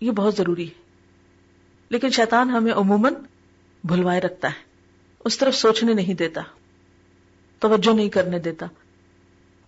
یہ 0.00 0.10
بہت 0.10 0.36
ضروری 0.36 0.66
ہے۔ 0.66 0.84
لیکن 1.90 2.10
شیطان 2.10 2.50
ہمیں 2.50 2.72
عموماً 2.72 3.14
بھلوائے 3.84 4.20
رکھتا 4.20 4.48
ہے، 4.48 4.64
اس 5.24 5.38
طرف 5.38 5.54
سوچنے 5.54 5.94
نہیں 5.94 6.14
دیتا، 6.14 6.40
توجہ 7.58 7.94
نہیں 7.94 8.08
کرنے 8.08 8.38
دیتا۔ 8.38 8.66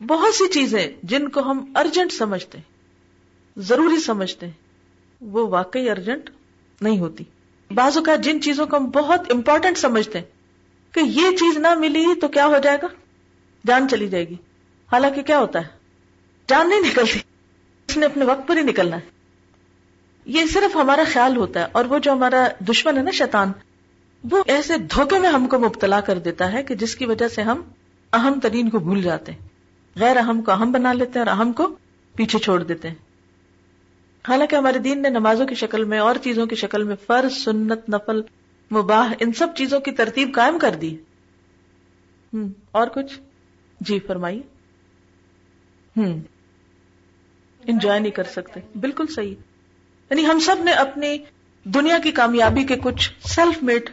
بہت 0.00 0.34
سی 0.34 0.48
چیزیں 0.48 0.86
جن 1.02 1.28
کو 1.28 1.40
ہم 1.40 1.64
ارجنٹ 1.74 2.12
سمجھتے 2.12 2.58
ہیں، 2.58 3.60
ضروری 3.60 4.00
سمجھتے 4.00 4.46
ہیں، 4.46 4.52
وہ 5.20 5.46
واقعی 5.48 5.90
ارجنٹ 5.90 6.30
نہیں 6.80 7.00
ہوتی۔ 7.00 7.24
بعض 7.70 7.96
اوقات 7.96 8.24
جن 8.24 8.40
چیزوں 8.40 8.66
کو 8.66 8.76
ہم 8.76 8.86
بہت 8.86 9.32
امپورٹنٹ 9.32 9.78
سمجھتے 9.78 10.18
ہیں، 10.18 10.26
کہ 10.94 11.00
یہ 11.00 11.36
چیز 11.36 11.56
نہ 11.56 11.74
ملی 11.74 12.04
تو 12.20 12.28
کیا 12.28 12.46
ہو 12.46 12.58
جائے 12.62 12.78
گا؟ 12.82 12.86
جان 13.66 13.88
چلی 13.88 14.08
جائے 14.08 14.28
گی۔ 14.28 14.34
حالانکہ 14.92 15.22
کیا 15.22 15.38
ہوتا 15.38 15.58
ہے؟ 15.58 15.68
جان 16.48 16.68
نہیں 16.68 16.80
نکلتی۔ 16.80 17.18
اس 17.88 17.96
نے 17.96 18.06
اپنے 18.06 18.24
وقت 18.24 18.48
پر 18.48 18.56
ہی 18.56 18.62
نکلنا 18.62 18.96
ہے۔ 18.96 19.10
یہ 20.24 20.46
صرف 20.46 20.76
ہمارا 20.76 21.04
خیال 21.12 21.36
ہوتا 21.36 21.60
ہے، 21.60 21.66
اور 21.72 21.84
وہ 21.84 21.98
جو 21.98 22.12
ہمارا 22.12 22.48
دشمن 22.68 22.98
ہے 22.98 23.02
نا 23.02 23.10
شیطان، 23.10 23.52
وہ 24.30 24.42
ایسے 24.46 24.78
دھوکے 24.78 25.18
میں 25.18 25.30
ہم 25.30 25.46
کو 25.46 25.58
مبتلا 25.58 26.00
کر 26.00 26.18
دیتا 26.18 26.52
ہے 26.52 26.62
کہ 26.62 26.74
جس 26.74 26.96
کی 26.96 27.06
وجہ 27.06 27.28
سے 27.28 27.42
ہم 27.42 27.62
اہم 28.12 28.40
ترین 28.40 28.70
کو 28.70 28.78
بھول 28.78 29.02
جاتے 29.02 29.32
ہیں۔ 29.32 29.47
غیر 29.96 30.16
اہم 30.16 30.42
کو 30.42 30.52
اہم 30.52 30.72
بنا 30.72 30.92
لیتے 30.92 31.18
ہیں 31.18 31.26
اور 31.26 31.36
اہم 31.36 31.52
کو 31.52 31.76
پیچھے 32.16 32.38
چھوڑ 32.38 32.62
دیتے 32.62 32.88
ہیں۔ 32.88 32.94
حالانکہ 34.28 34.56
ہمارے 34.56 34.78
دین 34.78 35.02
نے 35.02 35.08
نمازوں 35.08 35.46
کی 35.46 35.54
شکل 35.54 35.84
میں 35.84 35.98
اور 35.98 36.14
چیزوں 36.22 36.46
کی 36.46 36.54
شکل 36.54 36.82
میں 36.82 36.96
فرض، 37.06 37.32
سنت، 37.32 37.88
نفل، 37.88 38.20
مباح، 38.70 39.12
ان 39.20 39.32
سب 39.32 39.48
چیزوں 39.56 39.80
کی 39.80 39.90
ترتیب 39.90 40.34
قائم 40.34 40.58
کر 40.58 40.74
دی۔ 40.74 40.96
ہوں 42.34 42.48
اور 42.70 42.86
کچھ؟ 42.86 43.20
جی 43.80 43.98
فرمائیے۔ 43.98 44.42
ہوں 45.96 46.20
انجوائے 47.66 48.00
نہیں 48.00 48.12
کر 48.12 48.24
سکتے۔ 48.24 48.60
بالکل 48.80 49.06
صحیح۔ 49.06 49.34
یعنی 50.10 50.26
ہم 50.26 50.38
سب 50.38 50.56
نے 50.64 50.70
اپنی 50.72 51.18
دنیا 51.64 51.98
کی 52.02 52.10
کامیابی 52.10 52.64
کے 52.64 52.76
کچھ 52.76 53.12
سیلف 53.20 53.62
میڈ 53.62 53.90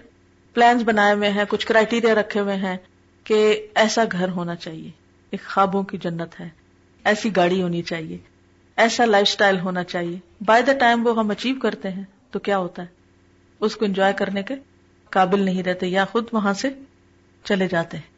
پلانز 0.53 0.83
بنائے 0.83 1.13
ہوئے 1.13 1.29
ہیں، 1.29 1.43
کچھ 1.49 1.67
کرائٹیریا 1.67 2.15
رکھے 2.15 2.39
ہوئے 2.39 2.55
ہیں 2.55 2.77
کہ 3.23 3.67
ایسا 3.75 4.03
گھر 4.11 4.29
ہونا 4.29 4.55
چاہیے۔ 4.55 5.04
ایک 5.35 5.49
خوابوں 5.49 5.83
کی 5.83 5.97
جنت 5.97 6.39
ہے۔ 6.39 6.49
ایسی 7.03 7.35
گاڑی 7.35 7.61
ہونی 7.61 7.81
چاہیے۔ 7.81 8.17
ایسا 8.75 9.05
لائف 9.05 9.27
سٹائل 9.27 9.59
ہونا 9.59 9.83
چاہیے۔ 9.83 10.19
بائی 10.45 10.63
دا 10.63 10.73
ٹائم 10.73 11.07
وہ 11.07 11.19
ہم 11.19 11.29
اچیو 11.29 11.55
کرتے 11.59 11.91
ہیں، 11.91 12.03
تو 12.31 12.39
کیا 12.39 12.57
ہوتا 12.57 12.81
ہے؟ 12.81 12.87
اس 13.59 13.75
کو 13.75 13.85
انجوائے 13.85 14.13
کرنے 14.13 14.43
کے 14.43 14.55
قابل 15.09 15.41
نہیں 15.41 15.63
رہتے 15.63 15.87
یا 15.87 16.05
خود 16.05 16.27
وہاں 16.31 16.53
سے 16.53 16.69
چلے 17.43 17.67
جاتے 17.67 17.97
ہیں۔ 17.97 18.15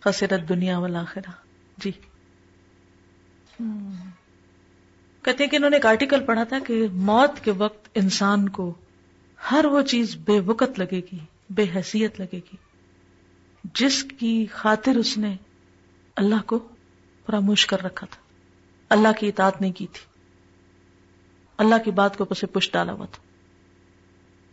خسرت 0.00 0.48
دنیا 0.48 0.78
والا 0.78 1.04
جی۔ 1.78 1.90
کہتے 5.22 5.44
ہیں 5.44 5.50
کہ 5.50 5.56
انہوں 5.56 5.70
نے 5.70 5.76
ایک 5.76 5.86
آرٹیکل 5.86 6.24
پڑھا 6.24 6.44
تھا 6.44 6.58
کہ 6.66 6.86
موت 6.92 7.44
کے 7.44 7.50
وقت 7.50 7.88
انسان 7.94 8.48
کو 8.48 8.74
ہر 9.50 9.64
وہ 9.64 9.82
چیز 9.82 10.16
بے 10.16 10.40
وقت 10.40 10.78
لگے 10.78 11.00
گی، 11.12 11.18
بے 11.50 11.64
حیثیت 11.74 12.20
لگے 12.20 12.38
گی۔ 12.38 12.56
جس 13.74 14.04
کی 14.04 14.46
خاطر 14.46 14.96
اس 14.96 15.18
نے 15.18 15.36
اللہ 16.18 16.34
کو 16.46 16.58
فراموش 17.26 17.66
کر 17.66 17.82
رکھا 17.82 18.06
تھا۔ 18.10 18.22
اللہ 18.88 19.08
کی 19.20 19.28
اطاعت 19.28 19.60
نہیں 19.60 19.72
کی 19.72 19.86
تھی۔ 19.86 20.06
اللہ 21.58 21.74
کی 21.84 21.90
بات 21.90 22.16
کو 22.16 22.24
پسے 22.24 22.46
پش 22.46 22.72
ڈالا 22.72 22.92
ہوا 22.92 23.06
تھا۔ 23.06 23.22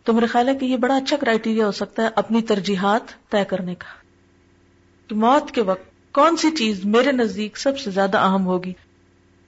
تو 0.04 0.12
میرے 0.12 0.26
خیال 0.26 0.48
ہے 0.48 0.54
کہ 0.54 0.64
یہ 0.64 0.76
بڑا 0.76 0.96
اچھا 0.96 1.16
کرائٹیریا 1.16 1.66
ہو 1.66 1.72
سکتا 1.72 2.02
ہے 2.02 2.08
اپنی 2.16 2.42
ترجیحات 2.42 3.30
طے 3.30 3.44
کرنے 3.44 3.74
کا۔ 3.74 3.84
کہ 5.08 5.14
موت 5.14 5.50
کے 5.50 5.62
وقت 5.62 6.12
کون 6.12 6.36
سی 6.36 6.50
چیز 6.50 6.84
میرے 6.84 7.12
نزدیک 7.12 7.58
سب 7.58 7.78
سے 7.78 7.90
زیادہ 7.90 8.18
اہم 8.18 8.46
ہوگی؟ 8.46 8.72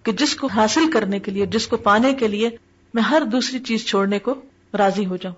کہ 0.03 0.13
جس 0.13 0.37
کو 0.37 0.47
حاصل 0.47 0.91
کرنے 0.91 1.21
کے 1.21 1.31
لیے، 1.31 1.47
جس 1.47 1.67
کو 1.67 1.77
پانے 1.77 2.15
کے 2.15 2.29
لیے 2.29 2.51
میں 2.95 3.03
ہر 3.03 3.23
دوسری 3.33 3.59
چیز 3.59 3.87
چھوڑنے 3.87 4.19
کو 4.19 4.35
راضی 4.79 5.07
ہو 5.07 5.17
جاؤں۔ 5.17 5.37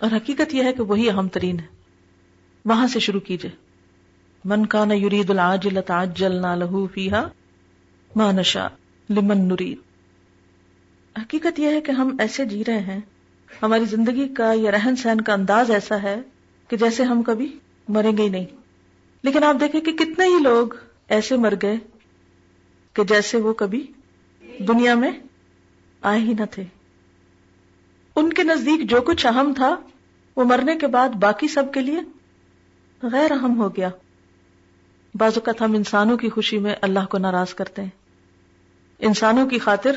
اور 0.00 0.16
حقیقت 0.16 0.54
یہ 0.54 0.64
ہے 0.64 0.72
کہ 0.72 0.82
وہی 0.82 1.10
اہم 1.10 1.28
ترین 1.28 1.60
ہے۔ 1.60 1.66
وہاں 2.64 2.86
سے 2.86 3.00
شروع 3.00 3.20
کیجیے 3.20 3.67
من 4.44 4.66
کا 4.66 4.84
نہ 4.84 4.94
یورید 4.94 5.30
العاجل 5.30 5.78
تعجل 5.86 6.34
نہ 6.34 6.46
لہو 6.46 6.86
فیہا 6.86 7.28
ما 8.16 8.32
نشا 8.32 8.68
لمن 9.10 9.38
نرید۔ 9.38 9.78
حقیقت 11.18 11.58
یہ 11.58 11.66
ہے 11.66 11.80
کہ 11.80 11.92
ہم 11.92 12.16
ایسے 12.18 12.44
جی 12.44 12.64
رہے 12.64 12.80
ہیں، 12.80 13.00
ہماری 13.62 13.84
زندگی 13.84 14.28
کا 14.28 14.52
یا 14.54 14.70
رہن 14.70 14.96
سہن 14.96 15.20
کا 15.20 15.32
انداز 15.32 15.70
ایسا 15.70 16.02
ہے 16.02 16.20
کہ 16.68 16.76
جیسے 16.76 17.02
ہم 17.02 17.22
کبھی 17.22 17.58
مریں 17.88 18.16
گے 18.16 18.22
ہی 18.22 18.28
نہیں۔ 18.28 18.46
لیکن 19.22 19.44
آپ 19.44 19.56
دیکھیں 19.60 19.80
کہ 19.80 19.92
کتنے 19.92 20.24
ہی 20.26 20.42
لوگ 20.42 20.68
ایسے 21.08 21.36
مر 21.36 21.54
گئے 21.62 21.76
کہ 22.92 23.04
جیسے 23.04 23.38
وہ 23.38 23.52
کبھی 23.52 23.86
دنیا 24.68 24.94
میں 24.94 25.10
آئے 26.00 26.20
ہی 26.20 26.32
نہ 26.32 26.44
تھے۔ 26.50 26.64
ان 28.16 28.32
کے 28.32 28.42
نزدیک 28.42 28.90
جو 28.90 29.00
کچھ 29.00 29.26
اہم 29.26 29.52
تھا، 29.56 29.76
وہ 30.36 30.44
مرنے 30.44 30.76
کے 30.76 30.86
بعد 30.86 31.08
باقی 31.08 31.48
سب 31.48 31.72
کے 31.74 31.80
لیے 31.80 32.00
غیر 33.02 33.32
اہم 33.32 33.60
ہو 33.60 33.68
گیا۔ 33.68 33.88
بعض 35.18 35.32
اوقات 35.34 35.62
ہم 35.62 35.74
انسانوں 35.74 36.16
کی 36.16 36.28
خوشی 36.28 36.58
میں 36.58 36.76
اللہ 36.82 37.06
کو 37.10 37.18
ناراض 37.18 37.54
کرتے 37.54 37.82
ہیں۔ 37.82 37.88
انسانوں 38.98 39.48
کی 39.48 39.58
خاطر 39.58 39.92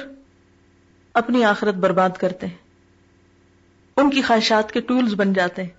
اپنی 1.14 1.44
آخرت 1.44 1.76
برباد 1.76 2.10
کرتے 2.10 2.48
ہیں۔ 2.48 2.58
ان 3.98 4.10
کی 4.10 4.22
خواہشات 4.22 4.72
کے 4.72 4.82
ٹولز 4.82 5.14
بن 5.14 5.34
جاتے 5.34 5.64
ہیں۔ 5.64 5.70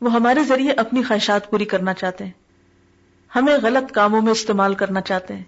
وہ 0.00 0.12
ہمارے 0.12 0.44
ذریعے 0.44 0.72
اپنی 0.72 1.02
خواہشات 1.02 1.50
پوری 1.50 1.64
کرنا 1.64 1.94
چاہتے 1.94 2.24
ہیں۔ 2.24 2.32
ہمیں 3.36 3.56
غلط 3.62 3.92
کاموں 3.92 4.22
میں 4.22 4.32
استعمال 4.32 4.74
کرنا 4.74 5.00
چاہتے 5.00 5.36
ہیں۔ 5.36 5.44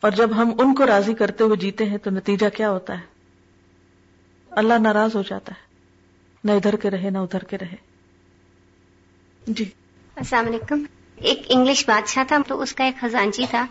اور 0.00 0.10
جب 0.10 0.30
ہم 0.36 0.50
ان 0.58 0.74
کو 0.74 0.86
راضی 0.86 1.14
کرتے 1.14 1.44
ہوئے 1.44 1.56
جیتے 1.56 1.84
ہیں 1.84 1.98
تو 1.98 2.10
نتیجہ 2.10 2.56
کیا 2.56 2.70
ہوتا 2.70 2.94
ہے؟ 2.94 3.04
اللہ 4.50 4.74
ناراض 4.74 5.16
ہو 5.16 5.22
جاتا 5.22 5.52
ہے۔ 5.52 5.74
نہ 6.44 6.52
ادھر 6.52 6.76
کے 6.76 6.90
رہے، 6.90 7.10
نہ 7.10 7.18
ادھر 7.18 7.44
کے 7.44 7.58
رہے۔ 7.58 7.76
جی۔ 9.46 9.64
السلام 10.16 10.46
علیکم۔ 10.46 10.84
ایک 11.20 11.42
انگلش 11.48 11.84
بادشاہ 11.86 12.24
تھا 12.28 12.36
تو 12.48 12.60
اس 12.62 12.72
کا 12.74 12.84
ایک 12.84 13.00
خزانچی 13.00 13.44
تھا 13.50 13.64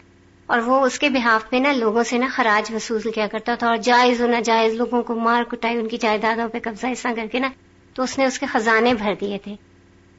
اور 0.50 0.60
وہ 0.66 0.80
اس 0.86 1.00
کے 1.00 1.10
بحاف 1.10 1.46
میں 1.52 1.60
نا 1.60 1.72
لوگوں 1.72 2.04
سے 2.04 2.18
نا 2.18 2.28
خراج 2.32 2.74
وصول 2.74 3.12
کیا 3.12 3.28
کرتا 3.28 3.56
تھا 3.56 3.68
اور 3.68 3.78
جائز 3.78 4.22
و 4.22 4.28
ناجائز 4.28 4.74
لوگوں 4.74 5.02
کو 5.04 5.16
مار 5.16 5.44
کٹائی، 5.44 5.78
ان 5.78 5.88
کی 5.88 5.98
جائیدادوں 5.98 6.48
پہ 6.50 6.60
قبضہ 6.64 6.88
حصہ 6.92 7.08
کر 7.16 7.26
کے 7.32 7.40
نا 7.40 7.50
تو 7.96 8.04
اس 8.04 8.18
نے 8.18 8.26
اس 8.26 8.40
کے 8.40 8.46
خزانے 8.46 8.94
بھر 8.94 9.14
دیے 9.22 9.38
تھے۔ 9.44 9.56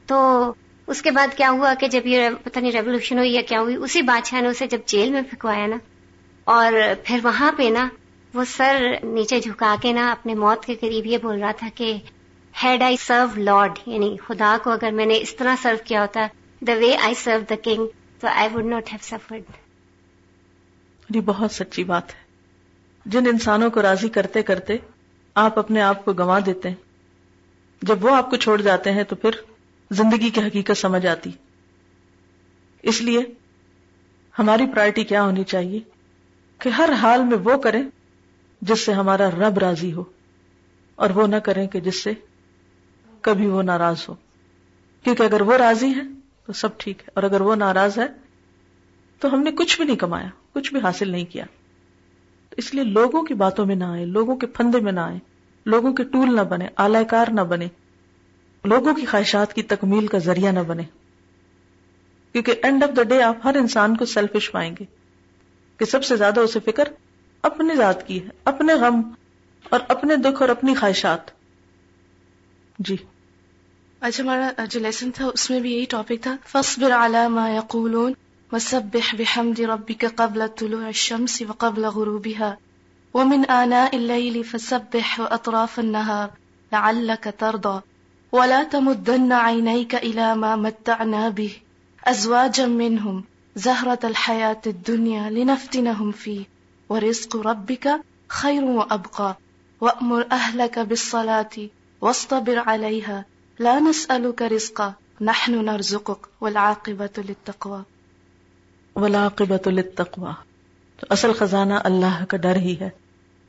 تو 0.07 0.53
اس 0.87 1.01
کے 1.01 1.11
بعد 1.11 1.37
کیا 1.37 1.49
ہوا 1.49 1.73
کہ 1.79 1.87
جب 1.87 2.07
یہ 2.07 2.29
پتہ 2.43 2.59
نہیں 2.59 2.71
ریولیوشن 2.71 3.17
ہوئی 3.17 3.33
یا 3.33 3.41
کیا 3.41 3.61
ہوئی، 3.61 3.75
اسی 3.75 4.01
بادشاہ 4.01 4.41
نے 4.41 4.47
اسے 4.47 4.67
جب 4.67 4.79
جیل 4.85 5.11
میں 5.11 5.21
پھکوایا 5.29 5.65
نا، 5.67 5.77
اور 6.47 6.73
پھر 7.03 7.19
وہاں 7.23 7.51
پہ 7.57 7.69
نا 7.69 7.87
وہ 8.33 8.43
سر 8.47 8.85
نیچے 9.03 9.39
جھکا 9.39 9.75
کے 9.81 9.91
نا 9.93 10.11
اپنے 10.11 10.33
موت 10.35 10.65
کے 10.65 10.75
قریب 10.75 11.05
یہ 11.05 11.17
بول 11.21 11.39
رہا 11.39 11.51
تھا 11.51 11.69
کہ 11.75 11.93
ہیڈ 12.63 12.81
آئی 12.81 12.97
سرو 12.97 13.41
لارڈ 13.41 13.79
یعنی 13.85 14.15
خدا 14.27 14.57
کو 14.63 14.71
اگر 14.71 14.91
میں 14.91 15.05
نے 15.05 15.17
اس 15.17 15.35
طرح 15.35 15.55
سرو 15.61 15.77
کیا 15.85 16.01
ہوتا 16.01 16.27
دا 16.67 16.73
وے 16.73 16.97
آئی 16.97 17.13
سرو 17.13 17.39
دا 17.49 17.55
کنگ 17.63 17.85
تو 18.19 18.27
I 18.27 18.49
would 18.53 18.65
not 18.65 18.93
have 18.93 18.99
suffered 19.01 19.41
یہ 21.15 21.21
بہت 21.21 21.51
سچی 21.51 21.83
بات 21.83 22.09
ہے۔ 22.09 22.19
جن 23.05 23.27
انسانوں 23.27 23.69
کو 23.69 23.81
راضی 23.81 24.09
کرتے 24.09 24.43
کرتے 24.43 24.73
آپ 25.35 25.59
اپنے 25.59 25.81
آپ 25.81 26.05
کو 26.05 26.13
گنوا 26.13 26.39
دیتے 26.45 26.69
ہیں۔ 26.69 26.75
جب 27.81 28.05
وہ 28.05 28.15
آپ 28.15 28.29
کو 28.29 28.35
چھوڑ 28.35 28.61
جاتے 28.61 28.91
ہیں 28.91 29.03
تو 29.03 29.15
پھر 29.15 29.31
زندگی 29.91 30.29
کی 30.29 30.41
حقیقت 30.41 30.77
سمجھ 30.77 31.05
آتی۔ 31.05 31.31
اس 32.83 33.01
لیے 33.01 33.19
ہماری 34.39 34.65
پرائرٹی 34.65 35.03
کیا 35.03 35.23
ہونی 35.23 35.43
چاہیے؟ 35.43 35.79
کہ 36.57 36.69
ہر 36.69 36.89
حال 36.93 37.23
میں 37.23 37.37
وہ 37.37 37.57
کریں 37.57 37.83
جس 38.61 38.79
سے 38.79 38.93
ہمارا 38.93 39.29
رب 39.31 39.57
راضی 39.57 39.93
ہو 39.93 40.03
اور 40.95 41.09
وہ 41.09 41.27
نہ 41.27 41.35
کریں 41.35 41.67
کہ 41.67 41.79
جس 41.79 42.03
سے 42.03 42.11
کبھی 43.21 43.47
وہ 43.47 43.61
ناراض 43.61 44.05
ہو۔ 44.09 44.15
کیونکہ 45.03 45.23
اگر 45.23 45.41
وہ 45.41 45.53
راضی 45.53 45.89
ہے 45.89 46.20
تو 46.45 46.53
سب 46.53 46.77
ٹھیک 46.77 46.99
ہے۔ 47.01 47.09
اور 47.13 47.23
اگر 47.23 47.41
وہ 47.41 47.55
ناراض 47.55 47.99
ہے 47.99 48.07
تو 49.19 49.33
ہم 49.33 49.41
نے 49.43 49.51
کچھ 49.51 49.77
بھی 49.77 49.85
نہیں 49.85 49.95
کمایا، 49.95 50.27
کچھ 50.53 50.73
بھی 50.73 50.81
حاصل 50.81 51.09
نہیں 51.09 51.25
کیا۔ 51.25 51.45
اس 52.57 52.73
لیے 52.73 52.83
لوگوں 52.83 53.23
کی 53.23 53.33
باتوں 53.33 53.65
میں 53.65 53.75
نہ 53.75 53.83
آئے 53.83 54.05
لوگوں 54.05 54.35
کے 54.35 54.47
پھندے 54.47 54.79
میں 54.79 54.91
نہ 54.91 54.99
آئے 54.99 55.19
لوگوں 55.65 55.93
کے 55.93 56.03
ٹول 56.03 56.35
نہ 56.35 56.41
بنے 56.41 56.67
اعلی 56.77 57.05
کار 57.09 57.27
نہ 57.31 57.41
بنے، 57.41 57.67
لوگوں 58.63 58.93
کی 58.93 59.05
خواہشات 59.05 59.53
کی 59.53 59.63
تکمیل 59.63 60.07
کا 60.07 60.17
ذریعہ 60.17 60.51
نہ 60.51 60.59
بنے۔ 60.59 60.83
کیونکہ 62.31 62.55
اینڈ 62.63 62.83
آف 62.83 62.89
دا 62.95 63.03
ڈے 63.03 63.21
آپ 63.21 63.37
ہر 63.43 63.55
انسان 63.55 63.97
کو 63.97 64.05
سیلفش 64.05 64.51
پائیں 64.51 64.75
گے 64.79 64.85
کہ 65.77 65.85
سب 65.85 66.03
سے 66.03 66.15
زیادہ 66.15 66.39
اسے 66.39 66.59
فکر 66.59 66.83
اپنے 67.41 67.75
ذات 67.75 68.07
کی 68.07 68.23
ہے، 68.23 68.29
اپنے 68.45 68.73
غم 68.73 69.01
اور 69.69 69.79
اپنے 69.87 70.15
دکھ 70.15 70.41
اور 70.41 70.49
اپنی 70.49 70.75
خواہشات۔ 70.75 71.19
جی۔ 72.79 72.95
آج 74.01 74.21
ہمارا 74.21 74.65
جو 74.65 74.79
لیسن 74.79 75.11
تھا، 75.11 75.25
اس 75.25 75.49
میں 75.49 75.59
بھی 75.59 75.71
یہی 75.71 75.85
ٹاپک 75.85 76.23
تھا۔ 76.23 76.37
فصبر 76.47 76.91
على 76.91 77.27
ما 77.27 77.49
يقولون، 77.49 78.13
وسبح 78.51 79.15
بحمد 79.17 79.59
ربك 79.59 80.05
قبل 80.15 80.47
طلوع 80.59 80.85
الشمس 80.85 81.41
وقبل 81.49 81.85
غروبها۔ 81.85 82.55
ومن 83.13 83.41
آناء 83.47 83.85
الليل 83.93 84.43
فسبح 84.43 85.21
وأطراف 85.21 85.79
النهار 85.79 86.27
لعلك 86.71 87.27
ترضى۔ 87.37 87.79
ولا 88.31 88.63
تمدن 88.71 89.31
عينيك 89.31 89.95
إلى 89.95 90.33
ما 90.35 90.55
متعنا 90.55 91.29
به 91.29 91.47
أزواجا 92.07 92.65
منهم 92.65 93.21
زهرة 93.55 94.03
الحياة 94.03 94.61
الدنيا 94.65 95.29
لنفتنهم 95.29 96.11
فيه۔ 96.11 96.41
ورزق 96.89 97.35
ربك 97.35 97.87
خير 98.29 98.63
وأبقى۔ 98.63 99.31
وأمر 99.81 100.23
أهلك 100.31 100.79
بالصلاة 100.79 101.65
واصطبر 102.01 102.57
عليها۔ 102.65 103.21
لا 103.61 103.79
نسألك 103.79 104.41
رزقا 104.41 104.89
نحن 105.21 105.65
نرزقك، 105.65 106.27
والعاقبة 106.41 107.21
للتقوى. 107.27 107.81
ولاقبت 108.95 109.67
التقوا 109.67 110.33
تو 110.99 111.07
اصل 111.09 111.31
خزانہ 111.33 111.73
اللہ 111.83 112.25
کا 112.25 112.37
ڈر 112.37 112.55
ہی 112.55 112.75
ہے، 112.79 112.89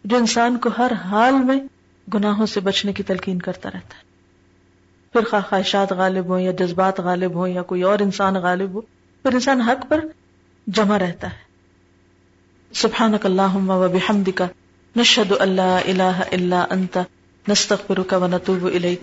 جو 0.04 0.16
انسان 0.16 0.58
کو 0.58 0.70
ہر 0.78 0.92
حال 0.92 1.34
میں 1.34 1.56
گناہوں 2.14 2.46
سے 2.46 2.60
بچنے 2.60 2.92
کی 2.92 3.02
تلقین 3.02 3.38
کرتا 3.38 3.68
رہتا 3.68 3.96
ہے۔ 3.96 4.02
پھر 5.12 5.24
خواہ 5.24 5.42
خواہشات 5.48 5.92
غالب 5.92 6.26
ہوں 6.26 6.40
یا 6.40 6.52
جذبات 6.52 7.00
غالب 7.00 7.34
ہوں 7.34 7.48
یا 7.48 7.62
کوئی 7.62 7.82
اور 7.82 7.98
انسان 7.98 8.34
غالب 8.34 8.74
ہو، 8.74 8.80
پھر 9.22 9.34
انسان 9.34 9.60
حق 9.60 9.90
پر 9.90 10.04
جمع 10.66 10.98
رہتا 10.98 11.32
ہے۔ 11.32 11.38
سبحانک 12.72 13.26
اللہم 13.26 13.70
و 13.70 13.88
بحمدک، 13.88 14.42
نشہد 14.96 15.32
اللہ 15.40 15.78
الہ 15.84 16.22
الا 16.32 16.66
انت، 16.70 16.98
نستغفرک 17.48 18.14
و 18.20 18.26
نتوب 18.26 18.66
الیک۔ 18.66 19.02